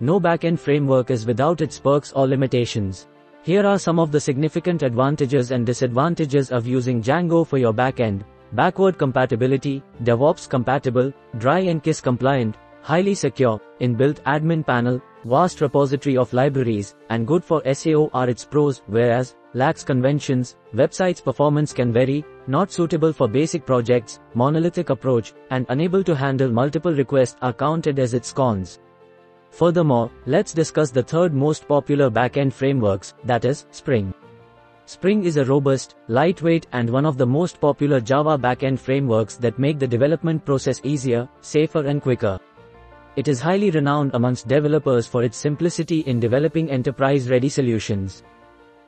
No 0.00 0.20
backend 0.20 0.58
framework 0.58 1.10
is 1.10 1.26
without 1.26 1.60
its 1.60 1.78
perks 1.78 2.12
or 2.12 2.26
limitations. 2.26 3.08
Here 3.42 3.66
are 3.66 3.78
some 3.78 3.98
of 3.98 4.12
the 4.12 4.20
significant 4.20 4.82
advantages 4.82 5.50
and 5.50 5.66
disadvantages 5.66 6.52
of 6.52 6.66
using 6.66 7.02
Django 7.02 7.46
for 7.46 7.58
your 7.58 7.72
backend. 7.72 8.22
Backward 8.52 8.98
compatibility, 8.98 9.82
DevOps 10.04 10.48
compatible, 10.48 11.12
dry 11.38 11.60
and 11.60 11.82
kiss 11.82 12.00
compliant, 12.00 12.56
highly 12.82 13.14
secure, 13.14 13.60
inbuilt 13.80 14.20
admin 14.22 14.66
panel, 14.66 15.00
vast 15.24 15.60
repository 15.60 16.16
of 16.16 16.32
libraries, 16.32 16.94
and 17.10 17.26
good 17.26 17.42
for 17.42 17.60
SEO 17.62 18.10
are 18.12 18.28
its 18.28 18.44
pros, 18.44 18.82
whereas, 18.86 19.36
lacks 19.54 19.84
conventions, 19.84 20.56
website's 20.74 21.20
performance 21.20 21.72
can 21.72 21.92
vary, 21.92 22.24
not 22.46 22.72
suitable 22.72 23.12
for 23.12 23.28
basic 23.28 23.64
projects, 23.66 24.20
monolithic 24.34 24.90
approach, 24.90 25.32
and 25.50 25.66
unable 25.68 26.02
to 26.04 26.14
handle 26.14 26.50
multiple 26.50 26.92
requests 26.92 27.36
are 27.42 27.52
counted 27.52 27.98
as 27.98 28.14
its 28.14 28.32
cons. 28.32 28.80
Furthermore, 29.50 30.10
let's 30.26 30.52
discuss 30.52 30.90
the 30.90 31.02
third 31.02 31.34
most 31.34 31.68
popular 31.68 32.10
backend 32.10 32.52
frameworks, 32.52 33.14
that 33.24 33.44
is, 33.44 33.66
Spring. 33.70 34.14
Spring 34.86 35.24
is 35.24 35.36
a 35.36 35.44
robust, 35.44 35.94
lightweight 36.08 36.66
and 36.72 36.90
one 36.90 37.06
of 37.06 37.16
the 37.16 37.26
most 37.26 37.60
popular 37.60 38.00
Java 38.00 38.36
backend 38.36 38.78
frameworks 38.78 39.36
that 39.36 39.58
make 39.58 39.78
the 39.78 39.86
development 39.86 40.44
process 40.44 40.80
easier, 40.84 41.28
safer 41.40 41.86
and 41.86 42.02
quicker. 42.02 42.38
It 43.14 43.28
is 43.28 43.40
highly 43.40 43.70
renowned 43.70 44.12
amongst 44.14 44.48
developers 44.48 45.06
for 45.06 45.22
its 45.22 45.36
simplicity 45.36 46.00
in 46.00 46.18
developing 46.18 46.70
enterprise-ready 46.70 47.50
solutions. 47.50 48.22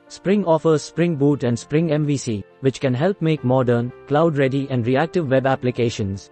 Spring 0.07 0.45
offers 0.45 0.83
Spring 0.83 1.15
Boot 1.15 1.43
and 1.43 1.57
Spring 1.57 1.89
MVC, 1.89 2.43
which 2.59 2.79
can 2.79 2.93
help 2.93 3.21
make 3.21 3.43
modern, 3.43 3.91
cloud-ready 4.07 4.67
and 4.69 4.85
reactive 4.85 5.29
web 5.29 5.47
applications. 5.47 6.29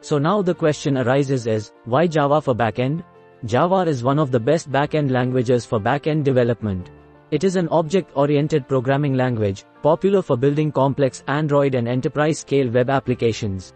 So 0.00 0.18
now 0.18 0.40
the 0.40 0.54
question 0.54 0.96
arises 0.96 1.46
is, 1.46 1.72
why 1.84 2.06
Java 2.06 2.40
for 2.40 2.54
backend? 2.54 3.04
Java 3.44 3.88
is 3.88 4.02
one 4.02 4.18
of 4.18 4.30
the 4.30 4.40
best 4.40 4.72
backend 4.72 5.10
languages 5.10 5.66
for 5.66 5.78
backend 5.78 6.24
development. 6.24 6.90
It 7.30 7.44
is 7.44 7.56
an 7.56 7.68
object-oriented 7.68 8.68
programming 8.68 9.14
language, 9.14 9.64
popular 9.82 10.22
for 10.22 10.36
building 10.36 10.72
complex 10.72 11.22
Android 11.26 11.74
and 11.74 11.86
enterprise-scale 11.86 12.70
web 12.70 12.88
applications. 12.88 13.74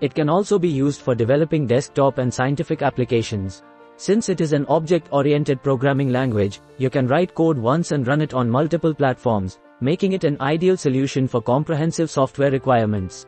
It 0.00 0.14
can 0.14 0.28
also 0.30 0.58
be 0.58 0.68
used 0.68 1.02
for 1.02 1.14
developing 1.14 1.66
desktop 1.66 2.18
and 2.18 2.32
scientific 2.32 2.80
applications. 2.82 3.62
Since 3.98 4.28
it 4.28 4.42
is 4.42 4.52
an 4.52 4.66
object-oriented 4.66 5.62
programming 5.62 6.10
language, 6.10 6.60
you 6.76 6.90
can 6.90 7.06
write 7.06 7.34
code 7.34 7.56
once 7.56 7.92
and 7.92 8.06
run 8.06 8.20
it 8.20 8.34
on 8.34 8.50
multiple 8.50 8.92
platforms, 8.92 9.58
making 9.80 10.12
it 10.12 10.24
an 10.24 10.36
ideal 10.40 10.76
solution 10.76 11.26
for 11.26 11.40
comprehensive 11.40 12.10
software 12.10 12.50
requirements. 12.50 13.26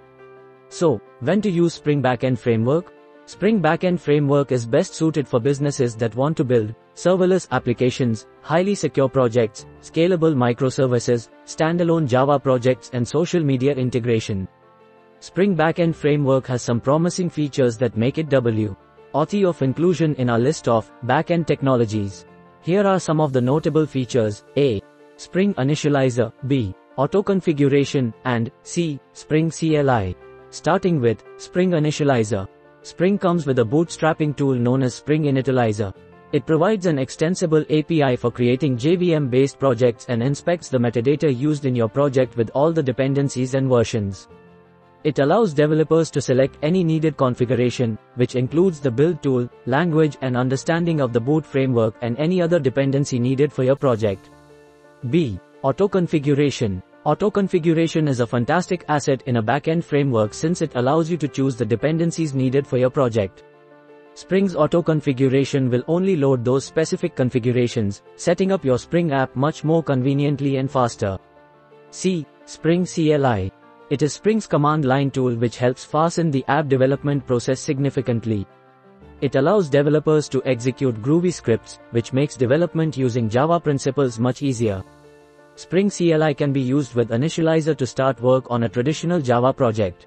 So, 0.69 1.01
when 1.21 1.41
to 1.41 1.51
use 1.51 1.73
Spring 1.73 2.03
Backend 2.03 2.39
Framework? 2.39 2.93
Spring 3.25 3.63
Backend 3.63 3.99
Framework 3.99 4.53
is 4.53 4.67
best 4.67 4.95
suited 4.95 5.27
for 5.27 5.41
businesses 5.41 5.97
that 5.97 6.15
want 6.15 6.37
to 6.37 6.45
build 6.45 6.75
serverless 6.95 7.49
applications, 7.51 8.27
highly 8.43 8.75
secure 8.75 9.09
projects, 9.09 9.65
scalable 9.81 10.35
microservices, 10.35 11.31
standalone 11.47 12.07
Java 12.07 12.39
projects 12.39 12.91
and 12.93 13.09
social 13.09 13.43
media 13.43 13.75
integration. 13.75 14.47
Spring 15.21 15.57
Backend 15.57 15.95
Framework 15.95 16.47
has 16.47 16.61
some 16.61 16.81
promising 16.81 17.31
features 17.31 17.79
that 17.79 17.97
make 17.97 18.19
it 18.19 18.29
W. 18.29 18.77
Authority 19.15 19.47
of 19.47 19.63
inclusion 19.63 20.15
in 20.17 20.29
our 20.29 20.39
list 20.39 20.69
of 20.69 20.93
backend 21.07 21.47
technologies. 21.47 22.27
Here 22.61 22.87
are 22.87 23.01
some 23.01 23.23
of 23.23 23.33
the 23.33 23.41
notable 23.41 23.87
features. 23.87 24.45
A. 24.59 24.83
Spring 25.17 25.55
Initializr. 25.55 26.31
B. 26.47 26.75
Auto 26.99 27.23
configuration. 27.23 28.13
And 28.27 28.53
C. 28.65 29.01
Spring 29.15 29.51
CLI. 29.51 30.15
Starting 30.51 31.01
with 31.01 31.25
Spring 31.39 31.71
Initializr. 31.71 32.47
Spring 32.83 33.17
comes 33.17 33.47
with 33.47 33.61
a 33.61 33.65
bootstrapping 33.65 34.37
tool 34.37 34.55
known 34.55 34.83
as 34.83 34.97
Spring 34.97 35.23
Initializr. 35.23 35.95
It 36.33 36.45
provides 36.45 36.85
an 36.85 36.99
extensible 36.99 37.65
API 37.71 38.15
for 38.17 38.31
creating 38.31 38.77
JVM-based 38.77 39.59
projects 39.59 40.05
and 40.11 40.23
inspects 40.23 40.69
the 40.69 40.77
metadata 40.77 41.35
used 41.35 41.65
in 41.65 41.75
your 41.75 41.89
project 41.89 42.37
with 42.37 42.51
all 42.51 42.73
the 42.73 42.83
dependencies 42.83 43.55
and 43.55 43.71
versions. 43.71 44.29
It 45.09 45.21
allows 45.21 45.55
developers 45.55 46.11
to 46.11 46.21
select 46.21 46.59
any 46.61 46.85
needed 46.85 47.17
configuration, 47.17 47.97
which 48.17 48.37
includes 48.37 48.79
the 48.79 48.91
build 48.91 49.23
tool, 49.23 49.49
language 49.65 50.19
and 50.21 50.37
understanding 50.37 51.01
of 51.01 51.15
the 51.15 51.21
boot 51.29 51.47
framework 51.47 51.95
and 52.03 52.19
any 52.19 52.43
other 52.43 52.59
dependency 52.59 53.19
needed 53.19 53.51
for 53.51 53.65
your 53.65 53.75
project. 53.75 54.29
B. 55.09 55.41
Auto 55.63 55.89
configuration. 55.89 56.83
Auto 57.05 57.31
configuration 57.31 58.07
is 58.07 58.21
a 58.21 58.27
fantastic 58.27 58.85
asset 58.89 59.23
in 59.25 59.37
a 59.37 59.43
backend 59.43 59.83
framework 59.83 60.35
since 60.35 60.61
it 60.61 60.73
allows 60.75 61.09
you 61.11 61.17
to 61.17 61.27
choose 61.27 61.57
the 61.57 61.65
dependencies 61.65 62.35
needed 62.35 62.67
for 62.67 62.77
your 62.77 62.91
project. 62.91 63.45
Spring's 64.13 64.55
auto 64.55 64.83
configuration 64.83 65.71
will 65.71 65.85
only 65.89 66.17
load 66.17 66.45
those 66.45 66.67
specific 66.67 67.17
configurations, 67.17 68.03
setting 68.17 68.53
up 68.53 68.63
your 68.63 68.79
Spring 68.79 69.11
app 69.13 69.35
much 69.35 69.65
more 69.65 69.83
conveniently 69.83 70.59
and 70.59 70.71
faster. 70.71 71.17
C. 71.93 72.27
Spring 72.45 72.85
CLI. 72.85 73.51
It 73.91 74.03
is 74.03 74.13
Spring's 74.13 74.47
command 74.47 74.85
line 74.85 75.11
tool 75.11 75.35
which 75.35 75.57
helps 75.57 75.83
fasten 75.83 76.31
the 76.31 76.45
app 76.47 76.69
development 76.69 77.27
process 77.27 77.59
significantly. 77.59 78.47
It 79.23 79.35
allows 79.35 79.71
developers 79.71 80.29
to 80.29 80.43
execute 80.45 81.01
Groovy 81.01 81.33
scripts, 81.33 81.79
which 81.93 82.13
makes 82.13 82.37
development 82.37 82.99
using 82.99 83.31
Java 83.31 83.59
principles 83.59 84.19
much 84.19 84.43
easier. 84.43 84.85
Spring 85.55 85.89
CLI 85.89 86.35
can 86.35 86.53
be 86.53 86.61
used 86.61 86.95
with 86.95 87.09
Initializr 87.09 87.75
to 87.79 87.87
start 87.87 88.21
work 88.21 88.45
on 88.51 88.65
a 88.65 88.69
traditional 88.69 89.23
Java 89.23 89.55
project. 89.55 90.07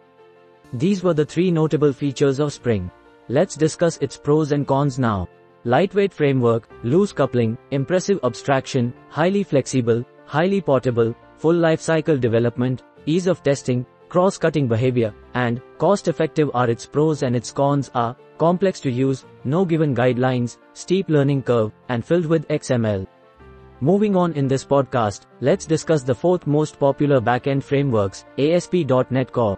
These 0.73 1.01
were 1.01 1.15
the 1.15 1.25
three 1.25 1.49
notable 1.49 1.91
features 1.91 2.39
of 2.39 2.53
Spring. 2.53 2.91
Let's 3.29 3.55
discuss 3.55 3.97
its 3.97 4.15
pros 4.15 4.51
and 4.51 4.67
cons 4.67 4.99
now. 4.99 5.27
Lightweight 5.63 6.13
framework, 6.13 6.69
loose 6.83 7.11
coupling, 7.11 7.57
impressive 7.71 8.19
abstraction, 8.23 8.93
highly 9.09 9.41
flexible, 9.41 10.05
highly 10.25 10.61
portable, 10.61 11.15
full 11.37 11.55
lifecycle 11.55 12.19
development, 12.19 12.83
ease 13.05 13.27
of 13.27 13.43
testing, 13.43 13.85
cross-cutting 14.09 14.67
behavior, 14.67 15.13
and 15.33 15.61
cost-effective 15.77 16.51
are 16.53 16.69
its 16.69 16.85
pros 16.85 17.23
and 17.23 17.35
its 17.35 17.51
cons 17.51 17.89
are 17.95 18.15
complex 18.37 18.79
to 18.81 18.91
use, 18.91 19.25
no 19.43 19.63
given 19.63 19.95
guidelines, 19.95 20.57
steep 20.73 21.09
learning 21.09 21.43
curve, 21.43 21.71
and 21.89 22.03
filled 22.03 22.25
with 22.25 22.47
XML. 22.47 23.07
Moving 23.79 24.15
on 24.15 24.33
in 24.33 24.47
this 24.47 24.65
podcast, 24.65 25.21
let's 25.39 25.65
discuss 25.65 26.03
the 26.03 26.13
fourth 26.13 26.45
most 26.45 26.79
popular 26.79 27.21
backend 27.21 27.63
frameworks, 27.63 28.25
ASP.NET 28.37 29.31
Core. 29.31 29.57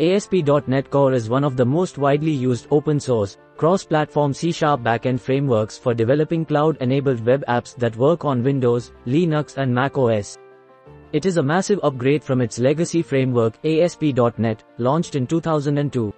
ASP.NET 0.00 0.90
Core 0.90 1.12
is 1.12 1.28
one 1.28 1.44
of 1.44 1.56
the 1.56 1.64
most 1.64 1.98
widely 1.98 2.30
used 2.30 2.66
open 2.70 3.00
source, 3.00 3.38
cross-platform 3.56 4.32
C-sharp 4.32 4.82
backend 4.82 5.20
frameworks 5.20 5.78
for 5.78 5.94
developing 5.94 6.44
cloud-enabled 6.44 7.24
web 7.24 7.44
apps 7.48 7.74
that 7.76 7.96
work 7.96 8.24
on 8.24 8.42
Windows, 8.42 8.92
Linux 9.06 9.56
and 9.56 9.74
Mac 9.74 9.96
OS. 9.98 10.38
It 11.10 11.24
is 11.24 11.38
a 11.38 11.42
massive 11.42 11.80
upgrade 11.82 12.22
from 12.22 12.42
its 12.42 12.58
legacy 12.58 13.00
framework 13.00 13.54
ASP.NET, 13.64 14.62
launched 14.76 15.14
in 15.14 15.26
2002. 15.26 16.12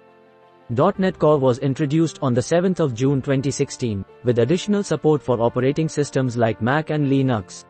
.NET 0.97 1.17
Core 1.17 1.37
was 1.37 1.59
introduced 1.59 2.19
on 2.21 2.33
the 2.33 2.41
7th 2.41 2.81
of 2.81 2.93
June 2.93 3.21
2016, 3.21 4.03
with 4.25 4.39
additional 4.39 4.83
support 4.83 5.21
for 5.21 5.39
operating 5.39 5.87
systems 5.87 6.35
like 6.35 6.61
Mac 6.61 6.89
and 6.89 7.07
Linux. 7.07 7.63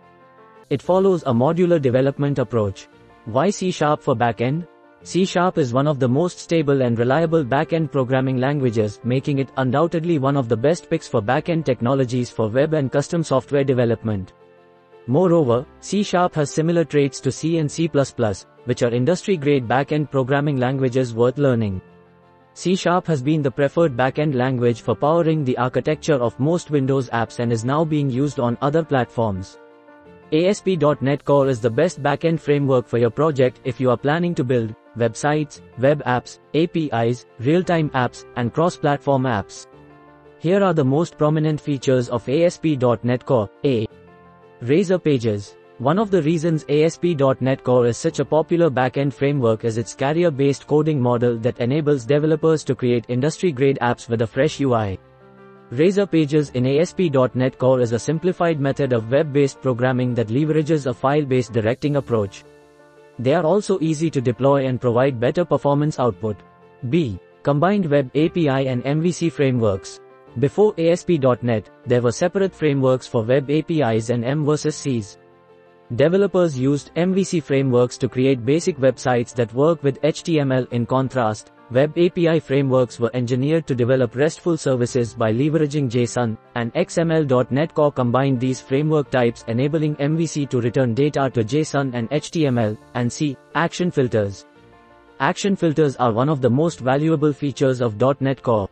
It 0.71 0.81
follows 0.81 1.21
a 1.27 1.33
modular 1.33 1.79
development 1.79 2.39
approach. 2.39 2.87
Why 3.25 3.51
C 3.51 3.69
Sharp 3.69 4.01
for 4.01 4.15
backend? 4.15 4.67
C 5.03 5.23
Sharp 5.23 5.59
is 5.59 5.73
one 5.73 5.85
of 5.85 5.99
the 5.99 6.09
most 6.09 6.39
stable 6.39 6.81
and 6.81 6.97
reliable 6.97 7.45
backend 7.45 7.91
programming 7.91 8.37
languages, 8.37 8.99
making 9.03 9.37
it 9.37 9.51
undoubtedly 9.57 10.17
one 10.17 10.37
of 10.37 10.49
the 10.49 10.57
best 10.57 10.89
picks 10.89 11.07
for 11.07 11.21
backend 11.21 11.65
technologies 11.65 12.31
for 12.31 12.49
web 12.49 12.73
and 12.73 12.91
custom 12.91 13.23
software 13.23 13.63
development. 13.63 14.33
Moreover, 15.11 15.65
C 15.81 16.03
Sharp 16.03 16.35
has 16.35 16.49
similar 16.49 16.85
traits 16.85 17.19
to 17.19 17.33
C 17.33 17.57
and 17.57 17.69
C++, 17.69 17.89
which 18.63 18.81
are 18.81 18.93
industry-grade 18.93 19.67
backend 19.67 20.09
programming 20.09 20.55
languages 20.55 21.13
worth 21.13 21.37
learning. 21.37 21.81
C 22.53 22.77
Sharp 22.77 23.07
has 23.07 23.21
been 23.21 23.41
the 23.41 23.51
preferred 23.51 23.97
backend 23.97 24.35
language 24.35 24.79
for 24.79 24.95
powering 24.95 25.43
the 25.43 25.57
architecture 25.57 26.15
of 26.15 26.39
most 26.39 26.71
Windows 26.71 27.09
apps 27.09 27.39
and 27.39 27.51
is 27.51 27.65
now 27.65 27.83
being 27.83 28.09
used 28.09 28.39
on 28.39 28.57
other 28.61 28.85
platforms. 28.85 29.59
ASP.NET 30.31 31.25
Core 31.25 31.49
is 31.49 31.59
the 31.59 31.69
best 31.69 32.01
backend 32.01 32.39
framework 32.39 32.87
for 32.87 32.97
your 32.97 33.09
project 33.09 33.59
if 33.65 33.81
you 33.81 33.89
are 33.89 33.97
planning 33.97 34.33
to 34.35 34.45
build 34.45 34.73
websites, 34.97 35.59
web 35.77 36.01
apps, 36.05 36.39
APIs, 36.53 37.25
real-time 37.39 37.89
apps, 37.89 38.23
and 38.37 38.53
cross-platform 38.53 39.23
apps. 39.23 39.67
Here 40.39 40.63
are 40.63 40.73
the 40.73 40.85
most 40.85 41.17
prominent 41.17 41.59
features 41.59 42.07
of 42.07 42.29
ASP.NET 42.29 43.25
Core. 43.25 43.49
A. 43.65 43.85
Razor 44.61 44.99
Pages. 44.99 45.57
One 45.79 45.97
of 45.97 46.11
the 46.11 46.21
reasons 46.21 46.65
ASP.NET 46.69 47.63
Core 47.63 47.87
is 47.87 47.97
such 47.97 48.19
a 48.19 48.25
popular 48.25 48.69
backend 48.69 49.11
framework 49.11 49.65
is 49.65 49.79
its 49.79 49.95
carrier-based 49.95 50.67
coding 50.67 51.01
model 51.01 51.35
that 51.39 51.59
enables 51.59 52.05
developers 52.05 52.63
to 52.65 52.75
create 52.75 53.05
industry-grade 53.07 53.79
apps 53.81 54.07
with 54.07 54.21
a 54.21 54.27
fresh 54.27 54.61
UI. 54.61 54.99
Razor 55.71 56.05
Pages 56.05 56.51
in 56.51 56.67
ASP.NET 56.67 57.57
Core 57.57 57.81
is 57.81 57.91
a 57.91 57.97
simplified 57.97 58.59
method 58.59 58.93
of 58.93 59.09
web-based 59.09 59.59
programming 59.61 60.13
that 60.13 60.27
leverages 60.27 60.85
a 60.85 60.93
file-based 60.93 61.53
directing 61.53 61.95
approach. 61.95 62.43
They 63.17 63.33
are 63.33 63.43
also 63.43 63.79
easy 63.81 64.11
to 64.11 64.21
deploy 64.21 64.67
and 64.67 64.79
provide 64.79 65.19
better 65.19 65.43
performance 65.43 65.97
output. 65.97 66.37
B. 66.91 67.19
Combined 67.41 67.87
Web 67.87 68.11
API 68.15 68.67
and 68.67 68.83
MVC 68.83 69.31
frameworks. 69.31 69.99
Before 70.39 70.73
ASP.NET, 70.77 71.69
there 71.85 72.01
were 72.01 72.13
separate 72.13 72.55
frameworks 72.55 73.05
for 73.05 73.21
web 73.21 73.51
APIs 73.51 74.09
and 74.09 74.23
M 74.23 74.45
versus 74.45 74.77
Cs. 74.77 75.17
Developers 75.95 76.57
used 76.57 76.95
MVC 76.95 77.43
frameworks 77.43 77.97
to 77.97 78.07
create 78.07 78.45
basic 78.45 78.77
websites 78.77 79.35
that 79.35 79.53
work 79.53 79.83
with 79.83 80.01
HTML 80.03 80.71
in 80.71 80.85
contrast. 80.85 81.51
Web 81.69 81.91
API 81.97 82.39
frameworks 82.39 82.97
were 82.97 83.11
engineered 83.13 83.67
to 83.67 83.75
develop 83.75 84.15
RESTful 84.15 84.55
services 84.55 85.13
by 85.13 85.33
leveraging 85.33 85.89
JSON, 85.89 86.37
and 86.55 86.73
XML.NET 86.75 87.73
Core 87.73 87.91
combined 87.91 88.39
these 88.39 88.61
framework 88.61 89.09
types 89.11 89.43
enabling 89.49 89.97
MVC 89.97 90.49
to 90.49 90.61
return 90.61 90.93
data 90.93 91.29
to 91.33 91.43
JSON 91.43 91.93
and 91.93 92.09
HTML, 92.09 92.77
and 92.93 93.11
C. 93.11 93.35
Action 93.55 93.91
filters. 93.91 94.45
Action 95.19 95.57
filters 95.57 95.97
are 95.97 96.13
one 96.13 96.29
of 96.29 96.39
the 96.39 96.49
most 96.49 96.79
valuable 96.79 97.33
features 97.33 97.81
of 97.81 97.99
.NET 98.21 98.41
Core. 98.41 98.69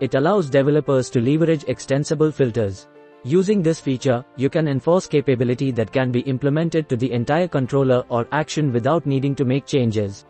It 0.00 0.14
allows 0.14 0.48
developers 0.48 1.10
to 1.10 1.20
leverage 1.20 1.64
extensible 1.66 2.30
filters. 2.30 2.88
Using 3.24 3.62
this 3.62 3.80
feature, 3.80 4.24
you 4.36 4.48
can 4.48 4.68
enforce 4.68 5.08
capability 5.08 5.72
that 5.72 5.92
can 5.92 6.12
be 6.12 6.20
implemented 6.20 6.88
to 6.88 6.96
the 6.96 7.10
entire 7.10 7.48
controller 7.48 8.04
or 8.08 8.28
action 8.30 8.72
without 8.72 9.06
needing 9.06 9.34
to 9.34 9.44
make 9.44 9.66
changes. 9.66 10.24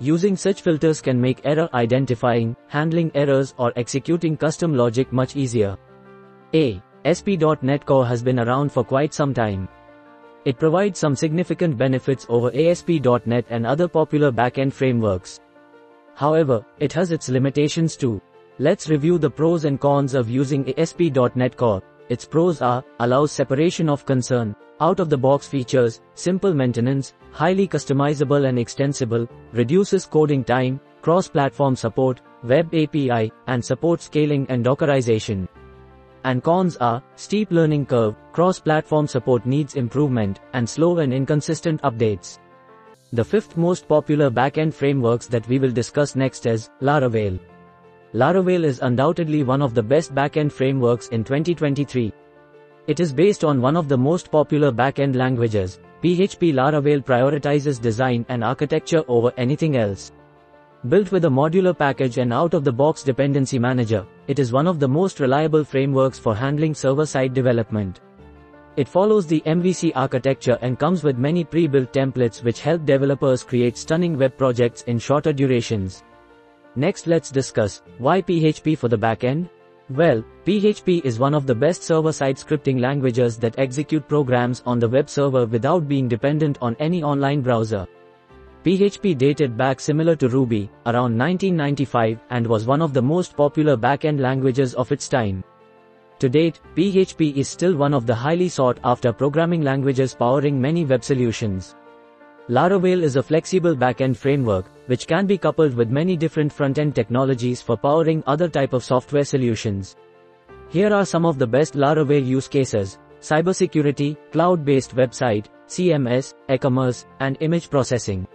Using 0.00 0.36
such 0.36 0.60
filters 0.60 1.00
can 1.00 1.20
make 1.20 1.40
error 1.44 1.68
identifying, 1.72 2.54
handling 2.68 3.10
errors 3.14 3.54
or 3.56 3.72
executing 3.76 4.36
custom 4.36 4.74
logic 4.74 5.12
much 5.12 5.34
easier. 5.34 5.78
A. 6.54 6.82
ASP.NET 7.06 7.86
Core 7.86 8.06
has 8.06 8.22
been 8.22 8.38
around 8.38 8.70
for 8.70 8.84
quite 8.84 9.14
some 9.14 9.32
time. 9.32 9.66
It 10.44 10.58
provides 10.58 10.98
some 10.98 11.16
significant 11.16 11.78
benefits 11.78 12.26
over 12.28 12.50
ASP.NET 12.54 13.46
and 13.48 13.66
other 13.66 13.88
popular 13.88 14.30
backend 14.30 14.74
frameworks. 14.74 15.40
However, 16.14 16.64
it 16.78 16.92
has 16.92 17.12
its 17.12 17.30
limitations 17.30 17.96
too. 17.96 18.20
Let's 18.62 18.90
review 18.90 19.16
the 19.16 19.30
pros 19.30 19.64
and 19.64 19.80
cons 19.80 20.12
of 20.12 20.28
using 20.28 20.74
ASP.NET 20.78 21.56
Core. 21.56 21.82
Its 22.10 22.26
pros 22.26 22.60
are, 22.60 22.84
allows 22.98 23.32
separation 23.32 23.88
of 23.88 24.04
concern, 24.04 24.54
out-of-the-box 24.82 25.48
features, 25.48 26.02
simple 26.14 26.52
maintenance, 26.52 27.14
highly 27.32 27.66
customizable 27.66 28.46
and 28.46 28.58
extensible, 28.58 29.26
reduces 29.52 30.04
coding 30.04 30.44
time, 30.44 30.78
cross-platform 31.00 31.74
support, 31.74 32.20
web 32.42 32.66
API, 32.74 33.32
and 33.46 33.64
support 33.64 34.02
scaling 34.02 34.44
and 34.50 34.62
dockerization. 34.62 35.48
And 36.24 36.42
cons 36.42 36.76
are, 36.76 37.02
steep 37.16 37.50
learning 37.52 37.86
curve, 37.86 38.14
cross-platform 38.32 39.06
support 39.06 39.46
needs 39.46 39.74
improvement, 39.74 40.40
and 40.52 40.68
slow 40.68 40.98
and 40.98 41.14
inconsistent 41.14 41.80
updates. 41.80 42.38
The 43.14 43.24
fifth 43.24 43.56
most 43.56 43.88
popular 43.88 44.30
backend 44.30 44.74
frameworks 44.74 45.28
that 45.28 45.48
we 45.48 45.58
will 45.58 45.72
discuss 45.72 46.14
next 46.14 46.44
is 46.44 46.68
Laravel. 46.82 47.40
Laravel 48.12 48.64
is 48.64 48.80
undoubtedly 48.80 49.44
one 49.44 49.62
of 49.62 49.72
the 49.72 49.82
best 49.82 50.12
backend 50.12 50.50
frameworks 50.50 51.06
in 51.08 51.22
2023. 51.22 52.12
It 52.88 52.98
is 52.98 53.12
based 53.12 53.44
on 53.44 53.60
one 53.60 53.76
of 53.76 53.86
the 53.86 53.96
most 53.96 54.32
popular 54.32 54.72
backend 54.72 55.14
languages. 55.14 55.78
PHP 56.02 56.52
Laravel 56.52 57.04
prioritizes 57.04 57.80
design 57.80 58.26
and 58.28 58.42
architecture 58.42 59.04
over 59.06 59.32
anything 59.36 59.76
else. 59.76 60.10
Built 60.88 61.12
with 61.12 61.26
a 61.26 61.28
modular 61.28 61.76
package 61.76 62.18
and 62.18 62.32
out-of-the-box 62.32 63.04
dependency 63.04 63.60
manager, 63.60 64.04
it 64.26 64.40
is 64.40 64.50
one 64.50 64.66
of 64.66 64.80
the 64.80 64.88
most 64.88 65.20
reliable 65.20 65.62
frameworks 65.62 66.18
for 66.18 66.34
handling 66.34 66.74
server-side 66.74 67.32
development. 67.32 68.00
It 68.76 68.88
follows 68.88 69.28
the 69.28 69.40
MVC 69.46 69.92
architecture 69.94 70.58
and 70.62 70.80
comes 70.80 71.04
with 71.04 71.16
many 71.16 71.44
pre-built 71.44 71.92
templates 71.92 72.42
which 72.42 72.60
help 72.60 72.84
developers 72.84 73.44
create 73.44 73.76
stunning 73.76 74.18
web 74.18 74.36
projects 74.36 74.82
in 74.88 74.98
shorter 74.98 75.32
durations. 75.32 76.02
Next 76.76 77.06
let's 77.06 77.30
discuss, 77.30 77.82
why 77.98 78.22
PHP 78.22 78.78
for 78.78 78.88
the 78.88 78.98
backend? 78.98 79.50
Well, 79.90 80.24
PHP 80.46 81.04
is 81.04 81.18
one 81.18 81.34
of 81.34 81.46
the 81.46 81.54
best 81.54 81.82
server-side 81.82 82.36
scripting 82.36 82.80
languages 82.80 83.36
that 83.38 83.58
execute 83.58 84.06
programs 84.06 84.62
on 84.64 84.78
the 84.78 84.88
web 84.88 85.10
server 85.10 85.46
without 85.46 85.88
being 85.88 86.06
dependent 86.06 86.58
on 86.62 86.76
any 86.78 87.02
online 87.02 87.40
browser. 87.40 87.88
PHP 88.64 89.18
dated 89.18 89.56
back 89.56 89.80
similar 89.80 90.14
to 90.14 90.28
Ruby, 90.28 90.70
around 90.86 91.18
1995, 91.18 92.20
and 92.30 92.46
was 92.46 92.66
one 92.66 92.82
of 92.82 92.92
the 92.92 93.02
most 93.02 93.36
popular 93.36 93.76
backend 93.76 94.20
languages 94.20 94.74
of 94.74 94.92
its 94.92 95.08
time. 95.08 95.42
To 96.20 96.28
date, 96.28 96.60
PHP 96.76 97.34
is 97.36 97.48
still 97.48 97.74
one 97.74 97.94
of 97.94 98.06
the 98.06 98.14
highly 98.14 98.48
sought 98.48 98.78
after 98.84 99.12
programming 99.12 99.62
languages 99.62 100.14
powering 100.14 100.60
many 100.60 100.84
web 100.84 101.02
solutions. 101.02 101.74
Laravel 102.48 103.02
is 103.02 103.16
a 103.16 103.22
flexible 103.22 103.76
backend 103.76 104.16
framework, 104.16 104.66
which 104.86 105.06
can 105.06 105.26
be 105.26 105.38
coupled 105.38 105.74
with 105.74 105.90
many 105.90 106.16
different 106.16 106.52
front-end 106.52 106.94
technologies 106.94 107.60
for 107.62 107.76
powering 107.76 108.24
other 108.26 108.48
type 108.48 108.72
of 108.72 108.82
software 108.82 109.24
solutions. 109.24 109.94
Here 110.68 110.92
are 110.92 111.04
some 111.04 111.24
of 111.24 111.38
the 111.38 111.46
best 111.46 111.74
Laravel 111.74 112.24
use 112.24 112.48
cases, 112.48 112.98
cybersecurity, 113.20 114.16
cloud-based 114.32 114.96
website, 114.96 115.46
CMS, 115.68 116.34
e-commerce, 116.48 117.06
and 117.20 117.36
image 117.40 117.70
processing. 117.70 118.26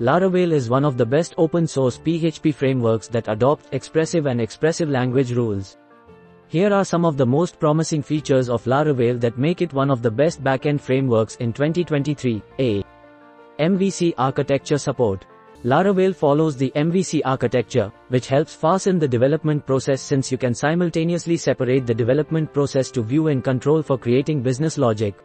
Laravel 0.00 0.52
is 0.52 0.68
one 0.68 0.84
of 0.84 0.96
the 0.96 1.06
best 1.06 1.34
open-source 1.38 1.98
PHP 1.98 2.54
frameworks 2.54 3.08
that 3.08 3.28
adopt 3.28 3.72
expressive 3.72 4.26
and 4.26 4.40
expressive 4.40 4.90
language 4.90 5.32
rules. 5.32 5.78
Here 6.48 6.72
are 6.72 6.84
some 6.84 7.04
of 7.04 7.16
the 7.16 7.26
most 7.26 7.58
promising 7.58 8.02
features 8.02 8.48
of 8.48 8.64
Laravel 8.64 9.20
that 9.20 9.38
make 9.38 9.60
it 9.60 9.72
one 9.72 9.90
of 9.90 10.02
the 10.02 10.10
best 10.10 10.42
backend 10.42 10.80
frameworks 10.80 11.36
in 11.36 11.52
2023. 11.52 12.42
A. 12.58 12.82
MVC 13.58 14.14
architecture 14.16 14.78
support. 14.78 15.26
Laravel 15.64 16.14
follows 16.14 16.56
the 16.56 16.70
MVC 16.76 17.20
architecture, 17.24 17.90
which 18.08 18.28
helps 18.28 18.54
fasten 18.54 18.98
the 19.00 19.08
development 19.08 19.66
process 19.66 20.00
since 20.00 20.30
you 20.30 20.38
can 20.38 20.54
simultaneously 20.54 21.36
separate 21.36 21.84
the 21.84 21.94
development 21.94 22.52
process 22.52 22.92
to 22.92 23.02
view 23.02 23.26
and 23.26 23.42
control 23.42 23.82
for 23.82 23.98
creating 23.98 24.40
business 24.40 24.78
logic. 24.78 25.16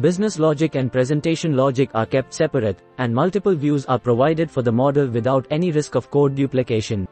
Business 0.00 0.38
logic 0.38 0.76
and 0.76 0.92
presentation 0.92 1.56
logic 1.56 1.90
are 1.94 2.06
kept 2.06 2.32
separate, 2.32 2.78
and 2.98 3.12
multiple 3.12 3.56
views 3.56 3.84
are 3.86 3.98
provided 3.98 4.48
for 4.48 4.62
the 4.62 4.70
model 4.70 5.08
without 5.08 5.44
any 5.50 5.72
risk 5.72 5.96
of 5.96 6.08
code 6.08 6.36
duplication. 6.36 7.08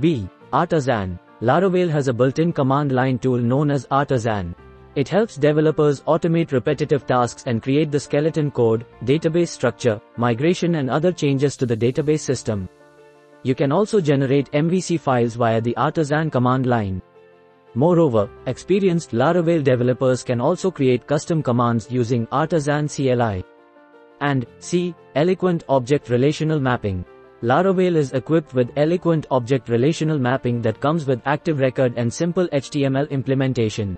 B. 0.00 0.28
Artisan. 0.52 1.20
Laravel 1.40 1.88
has 1.88 2.08
a 2.08 2.12
built-in 2.12 2.52
command 2.52 2.90
line 2.90 3.18
tool 3.18 3.38
known 3.38 3.70
as 3.70 3.86
Artisan. 3.92 4.56
It 4.96 5.08
helps 5.08 5.36
developers 5.36 6.00
automate 6.02 6.50
repetitive 6.50 7.06
tasks 7.06 7.44
and 7.46 7.62
create 7.62 7.92
the 7.92 8.00
skeleton 8.00 8.50
code, 8.50 8.84
database 9.04 9.48
structure, 9.48 10.00
migration 10.16 10.74
and 10.74 10.90
other 10.90 11.12
changes 11.12 11.56
to 11.58 11.66
the 11.66 11.76
database 11.76 12.20
system. 12.20 12.68
You 13.44 13.54
can 13.54 13.70
also 13.70 14.00
generate 14.00 14.50
MVC 14.50 14.98
files 14.98 15.36
via 15.36 15.60
the 15.60 15.76
Artisan 15.76 16.28
command 16.28 16.66
line. 16.66 17.00
Moreover, 17.74 18.28
experienced 18.46 19.12
Laravel 19.12 19.62
developers 19.62 20.24
can 20.24 20.40
also 20.40 20.72
create 20.72 21.06
custom 21.06 21.40
commands 21.40 21.88
using 21.88 22.26
Artisan 22.32 22.88
CLI. 22.88 23.44
And 24.20 24.44
C. 24.58 24.92
Eloquent 25.14 25.62
Object 25.68 26.10
Relational 26.10 26.58
Mapping. 26.58 27.04
Laravel 27.42 27.94
is 27.94 28.12
equipped 28.12 28.54
with 28.54 28.72
Eloquent 28.76 29.26
Object 29.30 29.68
Relational 29.68 30.18
Mapping 30.18 30.60
that 30.62 30.80
comes 30.80 31.06
with 31.06 31.22
active 31.26 31.60
record 31.60 31.94
and 31.96 32.12
simple 32.12 32.48
HTML 32.48 33.08
implementation. 33.10 33.96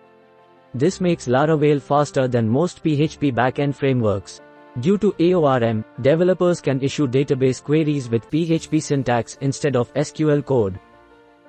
This 0.74 1.00
makes 1.00 1.28
Laravel 1.28 1.82
faster 1.82 2.26
than 2.26 2.48
most 2.48 2.82
PHP 2.82 3.34
backend 3.34 3.74
frameworks. 3.74 4.40
Due 4.80 4.96
to 4.98 5.12
AORM, 5.12 5.84
developers 6.00 6.62
can 6.62 6.80
issue 6.80 7.06
database 7.06 7.62
queries 7.62 8.08
with 8.08 8.30
PHP 8.30 8.82
syntax 8.82 9.36
instead 9.42 9.76
of 9.76 9.92
SQL 9.92 10.42
code. 10.44 10.80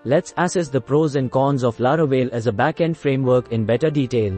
Let's 0.03 0.33
assess 0.35 0.67
the 0.67 0.81
pros 0.81 1.15
and 1.15 1.31
cons 1.31 1.63
of 1.63 1.77
Laravel 1.77 2.29
as 2.31 2.47
a 2.47 2.51
backend 2.51 2.97
framework 2.97 3.53
in 3.53 3.65
better 3.65 3.89
detail. 3.89 4.37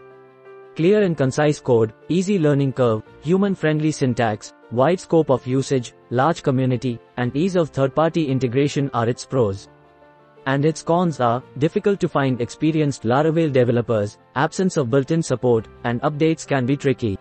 Clear 0.75 1.01
and 1.01 1.17
concise 1.17 1.59
code, 1.59 1.93
easy 2.09 2.37
learning 2.37 2.73
curve, 2.73 3.01
human-friendly 3.21 3.91
syntax, 3.91 4.53
wide 4.71 4.99
scope 4.99 5.31
of 5.31 5.47
usage, 5.47 5.93
large 6.11 6.43
community, 6.43 6.99
and 7.17 7.35
ease 7.35 7.55
of 7.55 7.69
third-party 7.69 8.27
integration 8.27 8.91
are 8.93 9.09
its 9.09 9.25
pros. 9.25 9.67
And 10.47 10.63
its 10.63 10.83
cons 10.83 11.19
are, 11.19 11.41
difficult 11.57 11.99
to 12.01 12.07
find 12.07 12.39
experienced 12.39 13.03
Laravel 13.03 13.51
developers, 13.51 14.19
absence 14.35 14.77
of 14.77 14.91
built-in 14.91 15.23
support, 15.23 15.67
and 15.83 16.01
updates 16.01 16.45
can 16.45 16.65
be 16.65 16.77
tricky. 16.77 17.17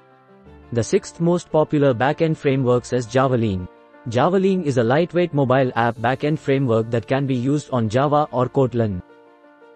The 0.73 0.85
sixth 0.85 1.21
most 1.21 1.51
popular 1.51 1.95
backend 1.95 2.37
framework 2.37 2.93
is 2.93 3.07
Javalin. 3.07 3.67
Javalin 4.11 4.65
is 4.65 4.77
a 4.77 4.85
lightweight 4.85 5.33
mobile 5.33 5.73
app 5.77 5.97
backend 5.97 6.39
framework 6.39 6.91
that 6.91 7.07
can 7.07 7.27
be 7.27 7.35
used 7.35 7.71
on 7.71 7.89
Java 7.89 8.29
or 8.31 8.49
Kotlin. 8.49 9.03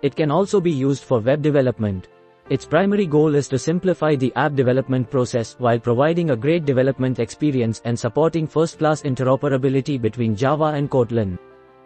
It 0.02 0.14
can 0.14 0.30
also 0.30 0.60
be 0.60 0.70
used 0.70 1.04
for 1.04 1.20
web 1.20 1.40
development. 1.40 2.08
Its 2.50 2.66
primary 2.66 3.06
goal 3.06 3.34
is 3.34 3.48
to 3.48 3.58
simplify 3.58 4.14
the 4.14 4.32
app 4.36 4.54
development 4.54 5.10
process 5.10 5.54
while 5.58 5.78
providing 5.78 6.30
a 6.30 6.36
great 6.36 6.66
development 6.66 7.18
experience 7.18 7.80
and 7.86 7.98
supporting 7.98 8.46
first-class 8.46 9.02
interoperability 9.02 10.00
between 10.00 10.36
Java 10.36 10.72
and 10.76 10.90
Kotlin. 10.90 11.38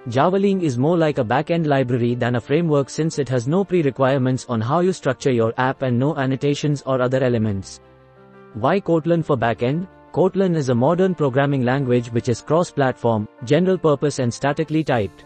Javalin 0.08 0.60
is 0.62 0.78
more 0.78 0.96
like 0.96 1.18
a 1.18 1.24
backend 1.24 1.64
library 1.64 2.16
than 2.16 2.34
a 2.34 2.40
framework 2.40 2.90
since 2.90 3.20
it 3.20 3.28
has 3.28 3.46
no 3.46 3.62
pre-requirements 3.62 4.44
on 4.48 4.60
how 4.60 4.80
you 4.80 4.92
structure 4.92 5.30
your 5.30 5.54
app 5.58 5.82
and 5.82 5.96
no 5.96 6.16
annotations 6.16 6.82
or 6.86 7.00
other 7.00 7.22
elements. 7.22 7.80
Why 8.54 8.80
Kotlin 8.80 9.24
for 9.24 9.36
backend? 9.36 9.86
Kotlin 10.12 10.56
is 10.56 10.70
a 10.70 10.74
modern 10.74 11.14
programming 11.14 11.64
language 11.64 12.10
which 12.10 12.28
is 12.28 12.42
cross-platform, 12.42 13.28
general 13.44 13.78
purpose 13.78 14.18
and 14.18 14.34
statically 14.34 14.82
typed. 14.82 15.24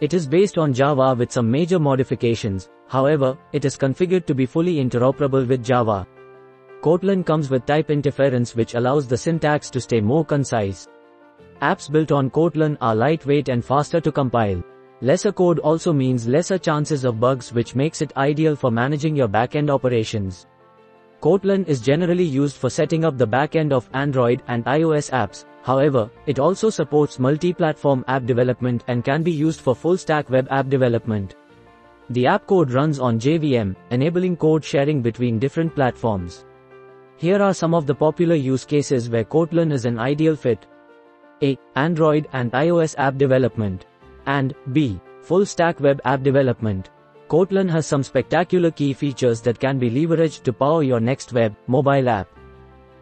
It 0.00 0.14
is 0.14 0.26
based 0.26 0.56
on 0.56 0.72
Java 0.72 1.14
with 1.14 1.30
some 1.30 1.50
major 1.50 1.78
modifications, 1.78 2.70
however, 2.88 3.36
it 3.52 3.66
is 3.66 3.76
configured 3.76 4.24
to 4.24 4.34
be 4.34 4.46
fully 4.46 4.76
interoperable 4.76 5.46
with 5.46 5.62
Java. 5.62 6.06
Kotlin 6.80 7.24
comes 7.24 7.50
with 7.50 7.66
type 7.66 7.90
interference 7.90 8.56
which 8.56 8.72
allows 8.72 9.06
the 9.06 9.18
syntax 9.18 9.68
to 9.68 9.78
stay 9.78 10.00
more 10.00 10.24
concise. 10.24 10.88
Apps 11.62 11.92
built 11.92 12.10
on 12.10 12.30
Kotlin 12.30 12.78
are 12.80 12.94
lightweight 12.94 13.50
and 13.50 13.62
faster 13.62 14.00
to 14.00 14.10
compile. 14.10 14.62
Lesser 15.02 15.30
code 15.30 15.58
also 15.58 15.92
means 15.92 16.26
lesser 16.26 16.56
chances 16.56 17.04
of 17.04 17.20
bugs 17.20 17.52
which 17.52 17.74
makes 17.74 18.00
it 18.00 18.16
ideal 18.16 18.56
for 18.56 18.70
managing 18.70 19.14
your 19.14 19.28
backend 19.28 19.68
operations. 19.68 20.46
Kotlin 21.20 21.68
is 21.68 21.82
generally 21.82 22.24
used 22.24 22.56
for 22.56 22.70
setting 22.70 23.04
up 23.04 23.18
the 23.18 23.26
backend 23.26 23.72
of 23.72 23.90
Android 23.92 24.42
and 24.48 24.64
iOS 24.64 25.10
apps, 25.10 25.44
however, 25.62 26.10
it 26.24 26.38
also 26.38 26.70
supports 26.70 27.18
multi-platform 27.18 28.06
app 28.08 28.24
development 28.24 28.82
and 28.88 29.04
can 29.04 29.22
be 29.22 29.30
used 29.30 29.60
for 29.60 29.74
full-stack 29.74 30.30
web 30.30 30.48
app 30.50 30.70
development. 30.70 31.34
The 32.08 32.26
app 32.26 32.46
code 32.46 32.70
runs 32.70 32.98
on 32.98 33.20
JVM, 33.20 33.76
enabling 33.90 34.38
code 34.38 34.64
sharing 34.64 35.02
between 35.02 35.38
different 35.38 35.74
platforms. 35.74 36.46
Here 37.18 37.42
are 37.42 37.52
some 37.52 37.74
of 37.74 37.86
the 37.86 37.94
popular 37.94 38.34
use 38.34 38.64
cases 38.64 39.10
where 39.10 39.24
Kotlin 39.24 39.72
is 39.72 39.84
an 39.84 39.98
ideal 39.98 40.36
fit. 40.36 40.66
A. 41.42 41.58
Android 41.76 42.28
and 42.32 42.52
iOS 42.52 42.94
app 42.98 43.16
development. 43.18 43.86
And 44.26 44.54
B. 44.72 45.00
Full 45.22 45.46
stack 45.46 45.80
web 45.80 46.00
app 46.04 46.22
development. 46.22 46.90
Kotlin 47.28 47.70
has 47.70 47.86
some 47.86 48.02
spectacular 48.02 48.70
key 48.70 48.92
features 48.92 49.40
that 49.42 49.60
can 49.60 49.78
be 49.78 49.90
leveraged 49.90 50.42
to 50.42 50.52
power 50.52 50.82
your 50.82 51.00
next 51.00 51.32
web, 51.32 51.54
mobile 51.68 52.08
app. 52.08 52.28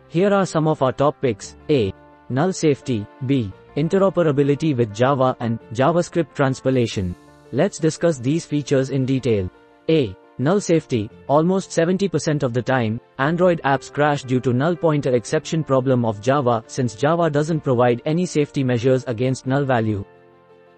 Here 0.09 0.33
are 0.33 0.47
some 0.47 0.69
of 0.69 0.83
our 0.83 0.93
top 0.93 1.21
picks. 1.21 1.57
A. 1.71 1.93
Null 2.29 2.53
safety. 2.53 3.07
B. 3.27 3.53
Interoperability 3.77 4.77
with 4.77 4.95
Java 4.95 5.37
and 5.41 5.59
JavaScript 5.73 6.35
transpilation. 6.35 7.15
Let's 7.53 7.79
discuss 7.79 8.19
these 8.19 8.45
features 8.45 8.91
in 8.91 9.07
detail. 9.07 9.51
A. 9.89 10.15
Null 10.41 10.61
safety. 10.61 11.11
Almost 11.27 11.71
70% 11.71 12.45
of 12.45 12.55
the 12.55 12.63
time, 12.63 13.01
Android 13.19 13.61
apps 13.65 13.93
crash 13.93 14.23
due 14.23 14.39
to 14.41 14.53
null 14.53 14.77
pointer 14.77 15.15
exception 15.17 15.65
problem 15.65 16.05
of 16.05 16.21
Java 16.21 16.63
since 16.69 16.95
Java 16.95 17.29
doesn't 17.29 17.61
provide 17.61 18.03
any 18.07 18.25
safety 18.25 18.63
measures 18.63 19.03
against 19.09 19.49
null 19.49 19.65
value. 19.65 20.05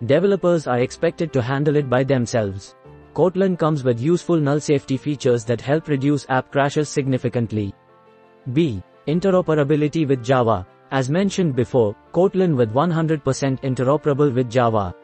Developers 0.07 0.67
are 0.67 0.79
expected 0.79 1.31
to 1.35 1.43
handle 1.43 1.77
it 1.77 1.91
by 1.91 2.03
themselves. 2.03 2.75
Kotlin 3.13 3.59
comes 3.59 3.85
with 3.85 4.01
useful 4.01 4.37
null 4.37 4.61
safety 4.61 4.97
features 4.97 5.45
that 5.45 5.61
help 5.61 5.89
reduce 5.89 6.25
app 6.31 6.51
crashes 6.51 6.89
significantly. 6.89 7.75
B. 8.55 8.83
Interoperability 9.09 10.09
with 10.09 10.25
Java. 10.25 10.67
As 10.91 11.11
mentioned 11.11 11.55
before, 11.55 11.95
Kotlin 12.13 12.57
with 12.57 12.73
100% 12.73 13.21
interoperable 13.61 14.33
with 14.35 14.51
Java. 14.51 14.95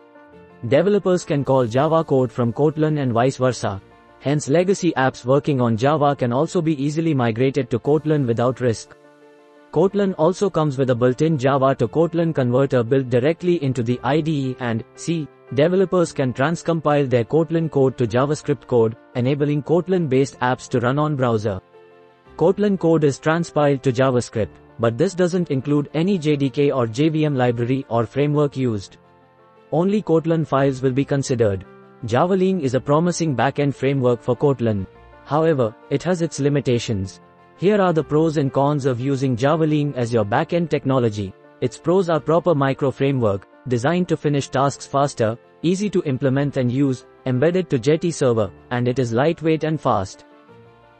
Developers 0.68 1.26
can 1.26 1.44
call 1.44 1.66
Java 1.66 2.02
code 2.02 2.32
from 2.32 2.54
Kotlin 2.54 3.02
and 3.02 3.12
vice 3.12 3.36
versa. 3.36 3.82
Hence 4.20 4.48
legacy 4.48 4.92
apps 4.96 5.24
working 5.24 5.60
on 5.60 5.76
Java 5.76 6.16
can 6.16 6.32
also 6.32 6.60
be 6.60 6.82
easily 6.82 7.14
migrated 7.14 7.70
to 7.70 7.78
Kotlin 7.78 8.26
without 8.26 8.60
risk. 8.60 8.96
Kotlin 9.72 10.14
also 10.16 10.48
comes 10.48 10.78
with 10.78 10.90
a 10.90 10.94
built-in 10.94 11.36
Java 11.36 11.74
to 11.74 11.86
Kotlin 11.86 12.34
converter 12.34 12.82
built 12.82 13.10
directly 13.10 13.62
into 13.62 13.82
the 13.82 14.00
IDE 14.02 14.56
and 14.60 14.82
C. 14.94 15.28
Developers 15.54 16.12
can 16.12 16.32
transcompile 16.32 17.08
their 17.08 17.24
Kotlin 17.24 17.70
code 17.70 17.96
to 17.98 18.06
JavaScript 18.06 18.66
code, 18.66 18.96
enabling 19.14 19.62
Kotlin-based 19.62 20.40
apps 20.40 20.68
to 20.70 20.80
run 20.80 20.98
on 20.98 21.14
browser. 21.14 21.60
Kotlin 22.36 22.78
code 22.78 23.04
is 23.04 23.18
transpiled 23.18 23.82
to 23.82 23.92
JavaScript, 23.92 24.48
but 24.80 24.98
this 24.98 25.14
doesn't 25.14 25.50
include 25.50 25.88
any 25.94 26.18
JDK 26.18 26.74
or 26.74 26.86
JVM 26.86 27.36
library 27.36 27.86
or 27.88 28.06
framework 28.06 28.56
used. 28.56 28.96
Only 29.72 30.02
Kotlin 30.02 30.46
files 30.46 30.82
will 30.82 30.92
be 30.92 31.04
considered. 31.04 31.64
Javalin 32.04 32.60
is 32.60 32.74
a 32.74 32.80
promising 32.80 33.34
backend 33.34 33.74
framework 33.74 34.22
for 34.22 34.36
Kotlin. 34.36 34.86
However, 35.24 35.74
it 35.88 36.02
has 36.02 36.20
its 36.20 36.38
limitations. 36.38 37.22
Here 37.56 37.80
are 37.80 37.94
the 37.94 38.04
pros 38.04 38.36
and 38.36 38.52
cons 38.52 38.84
of 38.84 39.00
using 39.00 39.34
Javalin 39.34 39.94
as 39.94 40.12
your 40.12 40.24
backend 40.24 40.68
technology. 40.68 41.32
Its 41.62 41.78
pros 41.78 42.10
are 42.10 42.20
proper 42.20 42.54
micro 42.54 42.90
framework, 42.90 43.48
designed 43.68 44.08
to 44.08 44.16
finish 44.16 44.48
tasks 44.48 44.86
faster, 44.86 45.38
easy 45.62 45.88
to 45.88 46.02
implement 46.02 46.58
and 46.58 46.70
use, 46.70 47.06
embedded 47.24 47.70
to 47.70 47.78
Jetty 47.78 48.10
server, 48.10 48.50
and 48.70 48.86
it 48.86 48.98
is 48.98 49.14
lightweight 49.14 49.64
and 49.64 49.80
fast. 49.80 50.26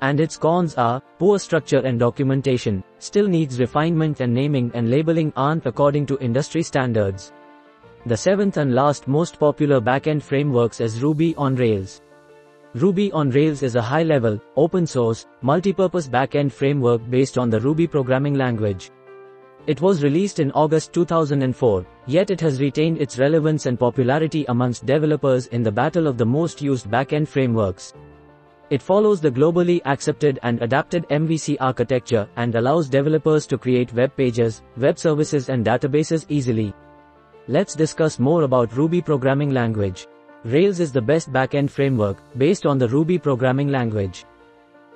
And 0.01 0.19
its 0.19 0.39
cons 0.39 0.77
are, 0.77 1.03
poor 1.19 1.39
structure 1.39 1.81
and 1.81 2.01
documentation, 2.01 2.83
still 3.01 3.29
needs 3.29 3.61
refinement 3.61 4.21
and 4.21 4.33
naming 4.33 4.71
and 4.73 4.91
labeling 4.91 5.31
aren't 5.37 5.67
according 5.67 6.07
to 6.07 6.19
industry 6.21 6.63
standards. 6.63 7.33
The 8.07 8.17
seventh 8.17 8.57
and 8.57 8.73
last 8.73 9.09
most 9.09 9.37
popular 9.37 9.81
backend 9.81 10.23
frameworks 10.23 10.81
is 10.81 11.03
Ruby 11.03 11.35
on 11.35 11.57
Rails. 11.57 12.03
Ruby 12.75 13.11
on 13.11 13.31
Rails 13.31 13.65
is 13.65 13.75
a 13.75 13.83
high-level, 13.83 14.41
open-source, 14.55 15.27
multi-purpose 15.43 16.07
backend 16.07 16.53
framework 16.53 17.01
based 17.11 17.37
on 17.37 17.51
the 17.51 17.59
Ruby 17.59 17.89
programming 17.89 18.35
language. 18.35 18.93
It 19.67 19.81
was 19.81 20.05
released 20.05 20.39
in 20.39 20.53
August 20.53 20.93
2004, 20.93 21.85
yet 22.07 22.31
it 22.31 22.41
has 22.43 22.61
retained 22.61 22.99
its 22.99 23.19
relevance 23.19 23.67
and 23.67 23.77
popularity 23.77 24.45
amongst 24.47 24.87
developers 24.87 25.49
in 25.49 25.65
the 25.65 25.73
battle 25.73 26.07
of 26.07 26.17
the 26.17 26.25
most 26.25 26.63
used 26.63 26.89
backend 26.89 27.27
frameworks. 27.27 27.93
It 28.71 28.83
follows 28.83 29.21
the 29.21 29.33
globally 29.33 29.81
accepted 29.85 30.39
and 30.45 30.63
adapted 30.63 31.09
MVC 31.09 31.57
architecture 31.59 32.29
and 32.37 32.55
allows 32.55 32.89
developers 32.89 33.49
to 33.49 33.59
create 33.59 33.93
web 33.95 34.15
pages, 34.17 34.63
web 34.77 34.97
services 34.97 35.49
and 35.49 35.67
databases 35.67 36.25
easily. 36.29 36.73
Let's 37.49 37.77
discuss 37.77 38.19
more 38.19 38.43
about 38.43 38.77
Ruby 38.77 39.01
programming 39.01 39.51
language. 39.51 40.09
Rails 40.43 40.81
is 40.81 40.91
the 40.91 41.01
best 41.01 41.33
backend 41.33 41.71
framework, 41.71 42.17
based 42.37 42.67
on 42.67 42.77
the 42.77 42.89
Ruby 42.89 43.19
programming 43.19 43.69
language. 43.69 44.25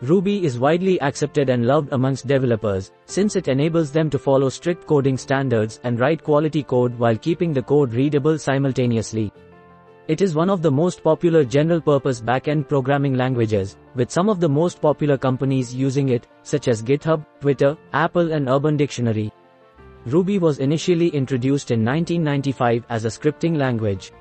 Ruby 0.03 0.45
is 0.45 0.59
widely 0.59 1.01
accepted 1.01 1.49
and 1.49 1.65
loved 1.65 1.93
amongst 1.93 2.27
developers, 2.27 2.91
since 3.07 3.37
it 3.37 3.47
enables 3.47 3.93
them 3.93 4.11
to 4.11 4.19
follow 4.19 4.49
strict 4.49 4.85
coding 4.89 5.17
standards 5.17 5.79
and 5.85 6.01
write 6.01 6.25
quality 6.25 6.65
code 6.65 6.99
while 6.99 7.17
keeping 7.17 7.53
the 7.53 7.63
code 7.63 7.93
readable 7.93 8.37
simultaneously. 8.37 9.33
It 10.09 10.21
is 10.21 10.35
one 10.35 10.51
of 10.51 10.61
the 10.61 10.73
most 10.73 11.05
popular 11.05 11.45
general-purpose 11.45 12.21
backend 12.21 12.69
programming 12.69 13.15
languages, 13.15 13.77
with 13.95 14.11
some 14.11 14.29
of 14.29 14.41
the 14.41 14.49
most 14.49 14.83
popular 14.83 15.17
companies 15.17 15.73
using 15.73 16.09
it, 16.09 16.27
such 16.43 16.67
as 16.67 16.83
GitHub, 16.83 17.25
Twitter, 17.41 17.77
Apple 17.93 18.33
and 18.33 18.49
Urban 18.49 18.77
Dictionary. 18.77 19.31
Ruby 20.07 20.39
was 20.39 20.61
initially 20.61 21.09
introduced 21.09 21.71
in 21.71 21.85
1995 21.85 22.85
as 22.89 23.05
a 23.05 23.09
scripting 23.09 23.57
language. 23.57 24.13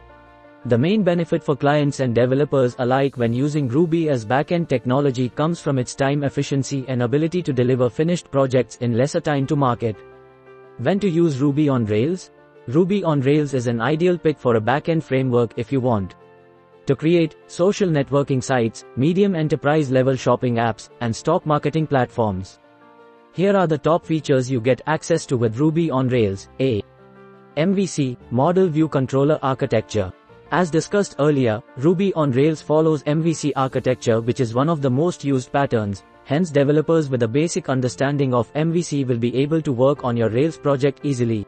The 0.65 0.78
main 0.78 1.04
benefit 1.04 1.42
for 1.42 1.56
clients 1.56 2.02
and 2.02 2.13
developers 2.13 2.76
alike 2.80 3.15
when 3.15 3.32
using 3.32 3.70
Ruby 3.70 4.10
as 4.10 4.26
backend 4.26 4.68
technology 4.68 5.30
comes 5.30 5.62
from 5.62 5.80
its 5.80 5.96
time 5.96 6.26
efficiency 6.26 6.84
and 6.89 7.02
ability 7.02 7.42
to 7.44 7.54
deliver 7.54 7.89
finished 7.89 8.30
projects 8.30 8.76
in 8.82 8.98
lesser 8.98 9.22
time 9.22 9.48
to 9.48 9.56
market. 9.56 9.96
When 10.80 11.00
to 11.00 11.10
use 11.10 11.39
Ruby 11.39 11.70
on 11.70 11.86
Rails? 11.86 12.32
Ruby 12.68 13.02
on 13.06 13.22
Rails 13.22 13.54
is 13.54 13.68
an 13.68 13.80
ideal 13.80 14.18
pick 14.18 14.38
for 14.38 14.58
a 14.58 14.62
backend 14.62 15.02
framework 15.02 15.54
if 15.56 15.72
you 15.72 15.80
want 15.80 16.15
to 16.88 16.96
create 16.96 17.38
social 17.48 17.88
networking 17.88 18.44
sites, 18.44 18.84
medium 18.98 19.36
enterprise 19.36 19.92
level 19.92 20.15
shopping 20.15 20.56
apps, 20.56 20.89
and 21.00 21.15
stock 21.15 21.46
marketing 21.46 21.88
platforms. 21.88 22.60
Here 23.34 23.56
are 23.56 23.68
the 23.68 23.78
top 23.78 24.06
features 24.06 24.50
you 24.50 24.60
get 24.60 24.82
access 24.88 25.26
to 25.28 25.38
with 25.38 25.58
Ruby 25.58 25.92
on 25.92 26.08
Rails. 26.08 26.50
A. 26.60 26.82
MVC, 27.58 28.18
Model 28.32 28.68
View 28.68 28.88
Controller 28.88 29.38
Architecture. 29.44 30.12
As 30.52 30.72
discussed 30.72 31.15
earlier, 31.20 31.62
Ruby 31.78 32.12
on 32.15 32.32
Rails 32.32 32.62
follows 32.62 33.04
MVC 33.04 33.52
architecture 33.56 34.20
which 34.20 34.39
is 34.39 34.56
one 34.56 34.68
of 34.68 34.82
the 34.82 34.89
most 34.89 35.24
used 35.24 35.52
patterns, 35.52 36.04
hence 36.26 36.50
developers 36.50 37.08
with 37.08 37.22
a 37.22 37.28
basic 37.28 37.70
understanding 37.70 38.34
of 38.34 38.52
MVC 38.54 39.06
will 39.06 39.20
be 39.20 39.36
able 39.36 39.62
to 39.62 39.72
work 39.72 40.04
on 40.04 40.18
your 40.18 40.30
Rails 40.30 40.58
project 40.58 41.02
easily. 41.04 41.46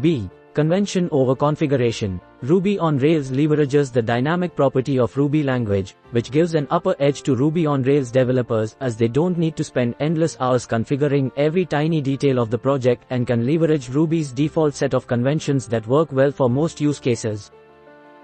B. 0.00 0.30
Convention 0.54 1.08
over 1.12 1.34
configuration. 1.34 2.20
Ruby 2.42 2.78
on 2.78 2.98
Rails 2.98 3.30
leverages 3.30 3.90
the 3.90 4.02
dynamic 4.02 4.54
property 4.54 4.98
of 4.98 5.16
Ruby 5.16 5.42
language, 5.42 5.94
which 6.10 6.30
gives 6.30 6.54
an 6.54 6.66
upper 6.70 6.94
edge 6.98 7.22
to 7.22 7.34
Ruby 7.34 7.64
on 7.64 7.82
Rails 7.82 8.10
developers 8.10 8.76
as 8.80 8.94
they 8.94 9.08
don't 9.08 9.38
need 9.38 9.56
to 9.56 9.64
spend 9.64 9.94
endless 9.98 10.36
hours 10.40 10.66
configuring 10.66 11.32
every 11.38 11.64
tiny 11.64 12.02
detail 12.02 12.38
of 12.38 12.50
the 12.50 12.58
project 12.58 13.06
and 13.08 13.26
can 13.26 13.46
leverage 13.46 13.88
Ruby's 13.88 14.30
default 14.30 14.74
set 14.74 14.92
of 14.92 15.06
conventions 15.06 15.66
that 15.68 15.86
work 15.86 16.12
well 16.12 16.30
for 16.30 16.50
most 16.50 16.82
use 16.82 17.00
cases. 17.00 17.50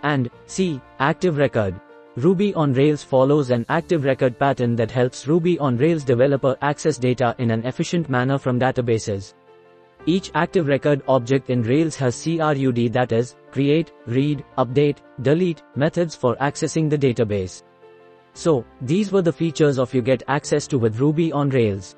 And 0.03 0.31
C. 0.45 0.83
Active 0.99 1.38
record. 1.38 1.81
Ruby 2.17 2.53
on 2.53 2.75
Rails 2.75 3.03
follows 3.03 3.49
an 3.49 3.64
active 3.71 4.05
record 4.05 4.38
pattern 4.38 4.77
that 4.77 4.91
helps 4.91 5.27
Ruby 5.27 5.59
on 5.61 5.79
Rails 5.79 6.05
developer 6.05 6.59
access 6.61 6.99
data 6.99 7.35
in 7.38 7.51
an 7.51 7.64
efficient 7.64 8.11
manner 8.11 8.37
from 8.37 8.61
databases. 8.61 9.33
Each 10.09 10.31
active 10.35 10.68
record 10.68 11.03
object 11.07 11.51
in 11.51 11.61
Rails 11.61 11.94
has 11.97 12.16
CRUD 12.16 12.94
that 12.94 13.12
is, 13.12 13.37
create, 13.51 13.92
read, 14.07 14.42
update, 14.57 15.01
delete, 15.21 15.62
methods 15.77 16.16
for 16.16 16.35
accessing 16.37 16.88
the 16.88 16.97
database. 16.97 17.62
So, 18.33 18.64
these 18.81 19.12
were 19.12 19.21
the 19.21 19.35
features 19.40 19.79
of 19.79 19.92
you 19.92 20.01
get 20.01 20.23
access 20.27 20.66
to 20.68 20.79
with 20.79 20.99
Ruby 20.99 21.31
on 21.31 21.51
Rails. 21.51 21.94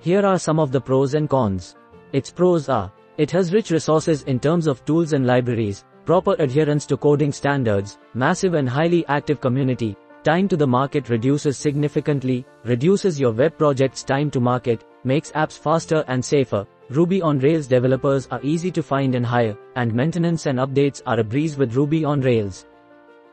Here 0.00 0.20
are 0.20 0.38
some 0.38 0.60
of 0.60 0.70
the 0.70 0.82
pros 0.82 1.14
and 1.14 1.30
cons. 1.30 1.76
Its 2.12 2.30
pros 2.30 2.68
are, 2.68 2.92
it 3.16 3.30
has 3.30 3.54
rich 3.54 3.70
resources 3.70 4.22
in 4.24 4.38
terms 4.38 4.66
of 4.66 4.84
tools 4.84 5.14
and 5.14 5.26
libraries, 5.26 5.86
proper 6.04 6.36
adherence 6.40 6.84
to 6.84 6.98
coding 6.98 7.32
standards, 7.32 7.98
massive 8.12 8.52
and 8.52 8.68
highly 8.68 9.06
active 9.06 9.40
community, 9.40 9.96
time 10.24 10.46
to 10.46 10.58
the 10.58 10.66
market 10.66 11.08
reduces 11.08 11.56
significantly, 11.56 12.44
reduces 12.64 13.18
your 13.18 13.32
web 13.32 13.56
project's 13.56 14.04
time 14.04 14.30
to 14.30 14.40
market, 14.40 14.84
makes 15.04 15.32
apps 15.32 15.58
faster 15.58 16.04
and 16.06 16.22
safer, 16.22 16.66
Ruby 16.90 17.22
on 17.22 17.38
Rails 17.38 17.68
developers 17.68 18.26
are 18.32 18.40
easy 18.42 18.68
to 18.72 18.82
find 18.82 19.14
and 19.14 19.24
hire, 19.24 19.56
and 19.76 19.94
maintenance 19.94 20.46
and 20.46 20.58
updates 20.58 21.00
are 21.06 21.20
a 21.20 21.24
breeze 21.24 21.56
with 21.56 21.76
Ruby 21.76 22.04
on 22.04 22.20
Rails. 22.20 22.66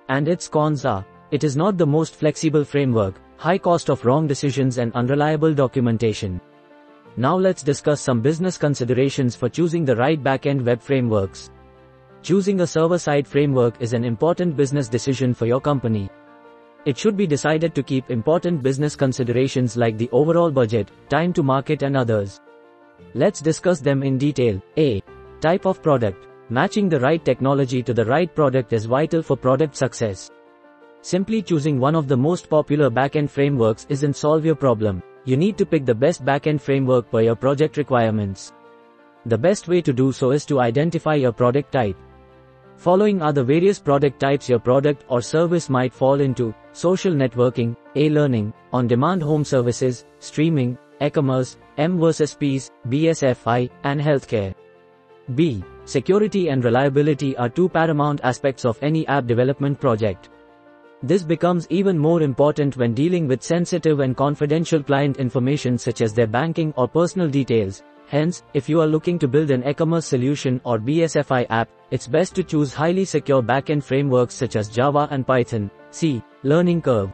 And 0.09 0.27
its 0.27 0.47
cons 0.47 0.85
are, 0.85 1.03
it 1.31 1.43
is 1.43 1.57
not 1.57 1.75
the 1.75 1.87
most 1.87 2.13
flexible 2.13 2.63
framework, 2.63 3.15
high 3.37 3.57
cost 3.57 3.89
of 3.89 4.05
wrong 4.05 4.27
decisions 4.27 4.77
and 4.77 4.93
unreliable 4.93 5.55
documentation. 5.55 6.39
Now 7.15 7.35
let's 7.35 7.63
discuss 7.63 7.99
some 7.99 8.21
business 8.21 8.59
considerations 8.59 9.35
for 9.35 9.49
choosing 9.49 9.85
the 9.85 9.95
right 9.95 10.23
backend 10.23 10.63
web 10.63 10.79
frameworks. 10.79 11.49
Choosing 12.21 12.61
a 12.61 12.67
server-side 12.67 13.27
framework 13.27 13.81
is 13.81 13.93
an 13.93 14.03
important 14.03 14.55
business 14.55 14.87
decision 14.87 15.33
for 15.33 15.47
your 15.47 15.61
company. 15.61 16.11
It 16.85 16.95
should 16.95 17.17
be 17.17 17.25
decided 17.25 17.73
to 17.73 17.81
keep 17.81 18.11
important 18.11 18.61
business 18.61 18.95
considerations 18.95 19.75
like 19.75 19.97
the 19.97 20.09
overall 20.11 20.51
budget, 20.51 20.91
time 21.09 21.33
to 21.33 21.41
market 21.41 21.81
and 21.81 21.97
others. 21.97 22.39
Let's 23.13 23.41
discuss 23.41 23.79
them 23.79 24.03
in 24.03 24.17
detail. 24.17 24.61
A. 24.77 25.01
Type 25.41 25.65
of 25.65 25.81
product. 25.81 26.27
Matching 26.49 26.87
the 26.87 26.99
right 26.99 27.23
technology 27.23 27.83
to 27.83 27.93
the 27.93 28.05
right 28.05 28.33
product 28.33 28.73
is 28.73 28.85
vital 28.85 29.21
for 29.21 29.35
product 29.35 29.75
success. 29.75 30.31
Simply 31.01 31.41
choosing 31.41 31.79
one 31.79 31.95
of 31.95 32.07
the 32.07 32.17
most 32.17 32.49
popular 32.49 32.89
backend 32.89 33.29
frameworks 33.29 33.85
isn't 33.89 34.15
solve 34.15 34.45
your 34.45 34.55
problem. 34.55 35.01
You 35.25 35.37
need 35.37 35.57
to 35.57 35.65
pick 35.65 35.85
the 35.85 35.95
best 35.95 36.23
backend 36.23 36.61
framework 36.61 37.11
per 37.11 37.21
your 37.21 37.35
project 37.35 37.77
requirements. 37.77 38.53
The 39.25 39.37
best 39.37 39.67
way 39.67 39.81
to 39.81 39.91
do 39.91 40.11
so 40.11 40.31
is 40.31 40.45
to 40.45 40.61
identify 40.61 41.15
your 41.15 41.33
product 41.33 41.71
type. 41.71 41.97
Following 42.77 43.21
are 43.21 43.33
the 43.33 43.43
various 43.43 43.79
product 43.79 44.19
types 44.19 44.47
your 44.47 44.59
product 44.59 45.03
or 45.09 45.21
service 45.21 45.69
might 45.69 45.93
fall 45.93 46.21
into, 46.21 46.53
social 46.71 47.13
networking, 47.13 47.75
e-learning, 47.95 48.53
on-demand 48.71 49.21
home 49.21 49.43
services, 49.43 50.05
streaming, 50.19 50.77
e-commerce, 51.01 51.57
M 51.77 51.99
versus 51.99 52.33
Ps, 52.33 52.71
BSFI, 52.89 53.69
and 53.83 53.99
healthcare. 54.01 54.53
B. 55.35 55.63
Security 55.85 56.49
and 56.49 56.63
reliability 56.63 57.35
are 57.37 57.49
two 57.49 57.69
paramount 57.69 58.21
aspects 58.23 58.65
of 58.65 58.79
any 58.81 59.07
app 59.07 59.25
development 59.25 59.79
project. 59.79 60.29
This 61.03 61.23
becomes 61.23 61.67
even 61.69 61.97
more 61.97 62.21
important 62.21 62.77
when 62.77 62.93
dealing 62.93 63.27
with 63.27 63.43
sensitive 63.43 63.99
and 63.99 64.17
confidential 64.17 64.81
client 64.81 65.17
information 65.17 65.77
such 65.77 66.01
as 66.01 66.13
their 66.13 66.27
banking 66.27 66.73
or 66.75 66.87
personal 66.87 67.29
details, 67.29 67.83
Hence, 68.09 68.43
if 68.53 68.69
you 68.69 68.79
are 68.79 68.87
looking 68.87 69.19
to 69.19 69.27
build 69.27 69.51
an 69.51 69.67
e-commerce 69.67 70.05
solution 70.05 70.61
or 70.63 70.79
BSFI 70.79 71.45
app, 71.49 71.67
it's 71.91 72.07
best 72.07 72.35
to 72.35 72.43
choose 72.43 72.73
highly 72.73 73.03
secure 73.03 73.43
backend 73.43 73.83
frameworks 73.83 74.33
such 74.33 74.55
as 74.55 74.69
Java 74.69 75.09
and 75.11 75.27
Python. 75.27 75.69
C. 75.91 76.23
Learning 76.43 76.81
curve. 76.81 77.11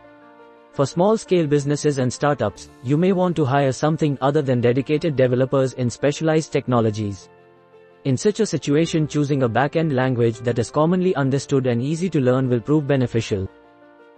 For 0.73 0.87
small-scale 0.87 1.45
businesses 1.45 1.99
and 1.99 2.11
startups, 2.11 2.71
you 2.81 2.97
may 2.97 3.11
want 3.11 3.35
to 3.35 3.45
hire 3.45 3.71
something 3.71 4.17
other 4.21 4.41
than 4.41 4.59
dedicated 4.59 5.15
developers 5.15 5.73
in 5.73 5.87
specialized 5.87 6.51
technologies. 6.51 7.29
In 8.05 8.17
such 8.17 8.39
a 8.39 8.45
situation 8.47 9.07
choosing 9.07 9.43
a 9.43 9.49
backend 9.49 9.93
language 9.93 10.39
that 10.39 10.57
is 10.57 10.71
commonly 10.71 11.15
understood 11.15 11.67
and 11.67 11.79
easy 11.79 12.09
to 12.09 12.19
learn 12.19 12.49
will 12.49 12.59
prove 12.59 12.87
beneficial. 12.87 13.47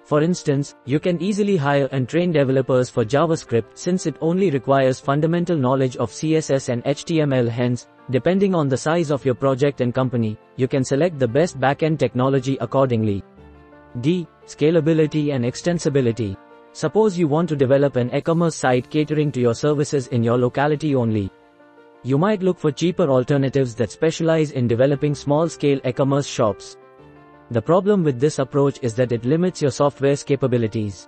For 0.06 0.22
instance, 0.22 0.76
you 0.86 0.98
can 0.98 1.22
easily 1.22 1.58
hire 1.58 1.89
and 1.91 2.08
train 2.08 2.32
developers 2.32 2.89
for 2.89 3.04
JavaScript 3.04 3.65
since 3.74 4.06
it 4.06 4.15
only 4.22 4.50
requires 4.50 5.02
fundamental 5.02 5.58
knowledge 5.58 5.98
of 5.98 6.10
CSS 6.10 6.70
and 6.70 6.86
HTML 6.86 7.50
hence, 7.50 7.89
depending 8.12 8.56
on 8.56 8.70
the 8.70 8.78
size 8.78 9.12
of 9.12 9.26
your 9.26 9.36
project 9.36 9.82
and 9.82 9.94
company, 9.94 10.38
you 10.56 10.70
can 10.70 10.86
select 10.86 11.20
the 11.20 11.28
best 11.28 11.60
backend 11.60 12.00
technology 12.00 12.58
accordingly. 12.62 13.24
D. 14.00 14.26
Scalability 14.46 15.34
and 15.34 15.44
extensibility. 15.44 16.38
Suppose 16.76 17.18
you 17.18 17.30
want 17.30 17.48
to 17.48 17.56
develop 17.56 17.96
an 17.96 18.14
e-commerce 18.14 18.54
site 18.54 18.90
catering 18.90 19.32
to 19.32 19.40
your 19.40 19.56
services 19.56 20.08
in 20.08 20.22
your 20.22 20.38
locality 20.38 20.94
only. 20.94 21.32
You 22.04 22.18
might 22.18 22.44
look 22.44 22.60
for 22.60 22.70
cheaper 22.70 23.08
alternatives 23.10 23.76
that 23.76 23.92
specialize 23.92 24.52
in 24.52 24.68
developing 24.68 25.16
small-scale 25.16 25.80
e-commerce 25.86 26.28
shops. 26.28 26.76
The 27.50 27.62
problem 27.62 28.04
with 28.04 28.20
this 28.20 28.40
approach 28.40 28.80
is 28.82 28.94
that 28.96 29.14
it 29.14 29.24
limits 29.24 29.62
your 29.62 29.72
software's 29.72 30.22
capabilities. 30.22 31.08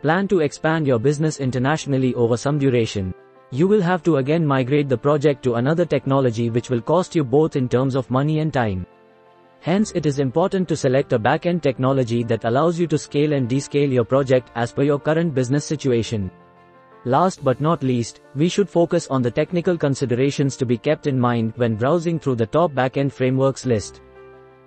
Plan 0.00 0.28
to 0.28 0.42
expand 0.42 0.86
your 0.86 1.00
business 1.00 1.40
internationally 1.40 2.14
over 2.14 2.36
some 2.36 2.60
duration. 2.60 3.12
You 3.50 3.66
will 3.66 3.82
have 3.82 4.04
to 4.04 4.18
again 4.18 4.46
migrate 4.46 4.88
the 4.88 4.96
project 4.96 5.42
to 5.42 5.54
another 5.54 5.84
technology 5.84 6.50
which 6.50 6.70
will 6.70 6.80
cost 6.80 7.16
you 7.16 7.24
both 7.24 7.56
in 7.56 7.68
terms 7.68 7.96
of 7.96 8.12
money 8.12 8.38
and 8.38 8.52
time. 8.52 8.86
Hence 9.64 9.92
it 9.94 10.04
is 10.04 10.18
important 10.18 10.68
to 10.68 10.76
select 10.76 11.14
a 11.14 11.18
backend 11.18 11.62
technology 11.62 12.22
that 12.24 12.44
allows 12.44 12.78
you 12.78 12.86
to 12.86 12.98
scale 12.98 13.32
and 13.32 13.48
descale 13.48 13.90
your 13.90 14.04
project 14.04 14.50
as 14.54 14.74
per 14.74 14.82
your 14.82 14.98
current 14.98 15.32
business 15.32 15.64
situation. 15.64 16.30
Last 17.06 17.42
but 17.42 17.62
not 17.62 17.82
least, 17.82 18.20
we 18.34 18.50
should 18.50 18.68
focus 18.68 19.06
on 19.08 19.22
the 19.22 19.30
technical 19.30 19.78
considerations 19.78 20.58
to 20.58 20.66
be 20.66 20.76
kept 20.76 21.06
in 21.06 21.18
mind 21.18 21.54
when 21.56 21.76
browsing 21.76 22.18
through 22.18 22.34
the 22.34 22.46
top 22.46 22.72
backend 22.72 23.10
frameworks 23.10 23.64
list. 23.64 24.02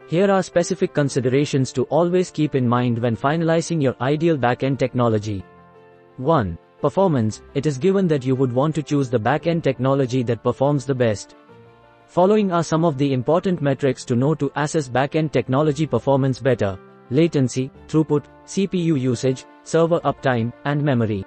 Here 0.07 0.31
are 0.31 0.41
specific 0.41 0.95
considerations 0.95 1.71
to 1.73 1.83
always 1.97 2.31
keep 2.31 2.55
in 2.55 2.67
mind 2.67 2.97
when 2.97 3.15
finalizing 3.15 3.79
your 3.79 3.95
ideal 4.01 4.35
backend 4.35 4.79
technology. 4.79 5.45
1. 6.17 6.57
Performance. 6.81 7.43
It 7.53 7.67
is 7.67 7.77
given 7.77 8.07
that 8.07 8.25
you 8.25 8.33
would 8.33 8.51
want 8.51 8.73
to 8.73 8.81
choose 8.81 9.11
the 9.11 9.19
backend 9.19 9.61
technology 9.61 10.23
that 10.23 10.41
performs 10.41 10.85
the 10.87 10.95
best. 10.95 11.35
Following 12.07 12.53
are 12.53 12.63
some 12.63 12.85
of 12.85 12.97
the 12.97 13.11
important 13.11 13.61
metrics 13.61 14.05
to 14.05 14.15
know 14.15 14.33
to 14.35 14.49
assess 14.55 14.87
backend 14.87 15.33
technology 15.33 15.85
performance 15.85 16.39
better. 16.39 16.79
Latency, 17.09 17.69
throughput, 17.89 18.23
CPU 18.45 18.97
usage, 18.99 19.45
server 19.63 19.99
uptime, 19.99 20.53
and 20.63 20.81
memory. 20.81 21.25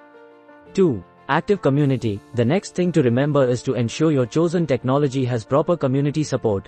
2. 0.73 1.03
Active 1.29 1.61
community. 1.61 2.19
The 2.33 2.43
next 2.43 2.73
thing 2.73 2.91
to 2.93 3.03
remember 3.03 3.47
is 3.47 3.61
to 3.63 3.75
ensure 3.75 4.11
your 4.11 4.25
chosen 4.25 4.65
technology 4.65 5.23
has 5.23 5.45
proper 5.45 5.77
community 5.77 6.23
support. 6.23 6.67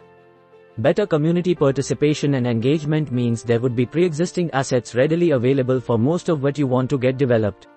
Better 0.77 1.07
community 1.07 1.55
participation 1.55 2.35
and 2.35 2.45
engagement 2.45 3.11
means 3.11 3.41
there 3.41 3.59
would 3.59 3.75
be 3.75 3.87
pre-existing 3.87 4.51
assets 4.51 4.93
readily 4.93 5.31
available 5.31 5.79
for 5.79 5.97
most 5.97 6.29
of 6.29 6.43
what 6.43 6.59
you 6.59 6.67
want 6.67 6.87
to 6.91 6.99
get 6.99 7.17
developed. 7.17 7.67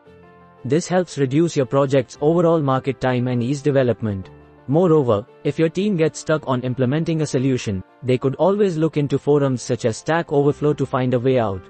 This 0.66 0.86
helps 0.86 1.16
reduce 1.16 1.56
your 1.56 1.66
project's 1.66 2.18
overall 2.20 2.60
market 2.60 3.00
time 3.00 3.26
and 3.26 3.42
ease 3.42 3.62
development. 3.62 4.28
Moreover, 4.68 5.24
if 5.44 5.58
your 5.58 5.68
team 5.68 5.96
gets 5.96 6.18
stuck 6.18 6.42
on 6.48 6.62
implementing 6.62 7.22
a 7.22 7.26
solution, 7.26 7.84
they 8.02 8.18
could 8.18 8.34
always 8.34 8.76
look 8.76 8.96
into 8.96 9.18
forums 9.18 9.62
such 9.62 9.84
as 9.84 9.96
Stack 9.96 10.32
Overflow 10.32 10.72
to 10.74 10.84
find 10.84 11.14
a 11.14 11.20
way 11.20 11.38
out. 11.38 11.62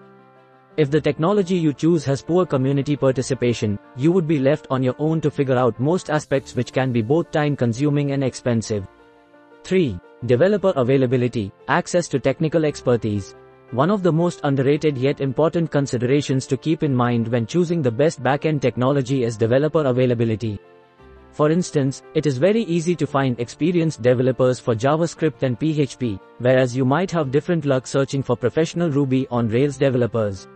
If 0.79 0.91
the 0.91 1.01
technology 1.01 1.57
you 1.57 1.73
choose 1.73 2.05
has 2.05 2.23
poor 2.23 2.47
community 2.47 2.97
participation, 2.97 3.79
you 3.97 4.13
would 4.13 4.27
be 4.27 4.39
left 4.39 4.67
on 4.71 4.83
your 4.83 4.95
own 4.99 5.21
to 5.23 5.31
figure 5.31 5.57
out 5.57 5.79
most 5.81 6.11
aspects 6.11 6.55
which 6.55 6.73
can 6.73 6.93
be 6.93 7.03
both 7.03 7.31
time 7.31 7.57
consuming 7.57 8.13
and 8.13 8.25
expensive. 8.25 8.87
3. 9.65 9.99
Developer 10.25 10.73
availability, 10.77 11.53
access 11.69 12.09
to 12.09 12.19
technical 12.19 12.65
expertise. 12.65 13.35
One 13.73 13.91
of 13.91 14.03
the 14.03 14.13
most 14.13 14.41
underrated 14.45 14.97
yet 14.97 15.21
important 15.21 15.71
considerations 15.71 16.47
to 16.47 16.57
keep 16.57 16.83
in 16.83 16.95
mind 16.95 17.29
when 17.29 17.47
choosing 17.47 17.83
the 17.83 17.91
best 17.91 18.23
backend 18.23 18.61
technology 18.61 19.25
is 19.25 19.37
developer 19.37 19.85
availability. 19.85 20.59
For 21.37 21.51
instance, 21.51 22.03
it 22.15 22.25
is 22.25 22.39
very 22.39 22.63
easy 22.63 22.97
to 22.97 23.07
find 23.07 23.39
experienced 23.39 24.01
developers 24.01 24.59
for 24.59 24.75
JavaScript 24.75 25.43
and 25.43 25.61
PHP, 25.61 26.19
whereas 26.39 26.75
you 26.75 26.87
might 26.87 27.11
have 27.11 27.31
different 27.31 27.67
luck 27.67 27.87
searching 27.87 28.23
for 28.23 28.39
professional 28.39 28.89
Ruby 28.89 29.29
on 29.31 29.47
Rails 29.47 29.77
developers. 29.77 30.49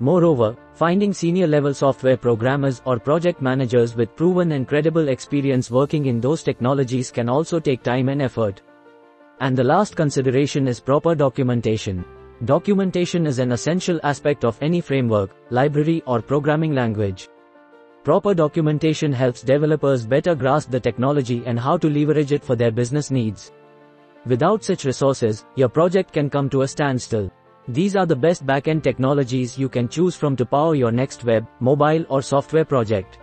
Moreover, 0.00 0.56
finding 0.72 1.12
senior 1.12 1.46
level 1.46 1.74
software 1.74 2.16
programmers 2.16 2.80
or 2.86 2.98
project 2.98 3.42
managers 3.42 3.94
with 3.94 4.16
proven 4.16 4.52
and 4.52 4.66
credible 4.66 5.08
experience 5.08 5.70
working 5.70 6.06
in 6.06 6.18
those 6.18 6.42
technologies 6.42 7.10
can 7.10 7.28
also 7.28 7.60
take 7.60 7.82
time 7.82 8.08
and 8.08 8.22
effort. 8.22 8.62
And 9.40 9.54
the 9.54 9.64
last 9.64 9.96
consideration 9.96 10.66
is 10.66 10.80
proper 10.80 11.14
documentation. 11.14 12.06
Documentation 12.46 13.26
is 13.26 13.38
an 13.38 13.52
essential 13.52 14.00
aspect 14.02 14.46
of 14.46 14.56
any 14.62 14.80
framework, 14.80 15.36
library 15.50 16.02
or 16.06 16.22
programming 16.22 16.74
language. 16.74 17.28
Proper 18.06 18.34
documentation 18.34 19.12
helps 19.12 19.42
developers 19.42 20.06
better 20.06 20.36
grasp 20.36 20.70
the 20.70 20.78
technology 20.78 21.42
and 21.44 21.58
how 21.58 21.76
to 21.76 21.90
leverage 21.90 22.30
it 22.30 22.44
for 22.44 22.54
their 22.54 22.70
business 22.70 23.10
needs. 23.10 23.50
Without 24.26 24.62
such 24.62 24.84
resources, 24.84 25.44
your 25.56 25.68
project 25.68 26.12
can 26.12 26.30
come 26.30 26.48
to 26.50 26.62
a 26.62 26.68
standstill. 26.68 27.32
These 27.66 27.96
are 27.96 28.06
the 28.06 28.14
best 28.14 28.46
backend 28.46 28.84
technologies 28.84 29.58
you 29.58 29.68
can 29.68 29.88
choose 29.88 30.14
from 30.14 30.36
to 30.36 30.46
power 30.46 30.76
your 30.76 30.92
next 30.92 31.24
web, 31.24 31.48
mobile 31.58 32.06
or 32.08 32.22
software 32.22 32.64
project. 32.64 33.18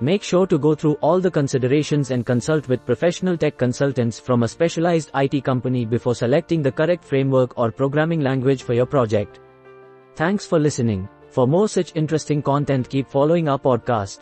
Make 0.00 0.22
sure 0.22 0.46
to 0.46 0.60
go 0.60 0.76
through 0.76 0.94
all 1.00 1.18
the 1.18 1.28
considerations 1.28 2.12
and 2.12 2.24
consult 2.24 2.68
with 2.68 2.86
professional 2.86 3.36
tech 3.36 3.58
consultants 3.58 4.20
from 4.20 4.44
a 4.44 4.48
specialized 4.48 5.10
IT 5.16 5.42
company 5.42 5.84
before 5.84 6.14
selecting 6.14 6.62
the 6.62 6.70
correct 6.70 7.04
framework 7.04 7.58
or 7.58 7.72
programming 7.72 8.20
language 8.20 8.62
for 8.62 8.74
your 8.74 8.86
project. 8.86 9.40
Thanks 10.14 10.46
for 10.46 10.60
listening. 10.60 11.08
For 11.34 11.48
more 11.48 11.66
such 11.66 11.96
interesting 11.96 12.42
content 12.42 12.88
keep 12.88 13.08
following 13.08 13.48
our 13.48 13.58
podcast. 13.58 14.20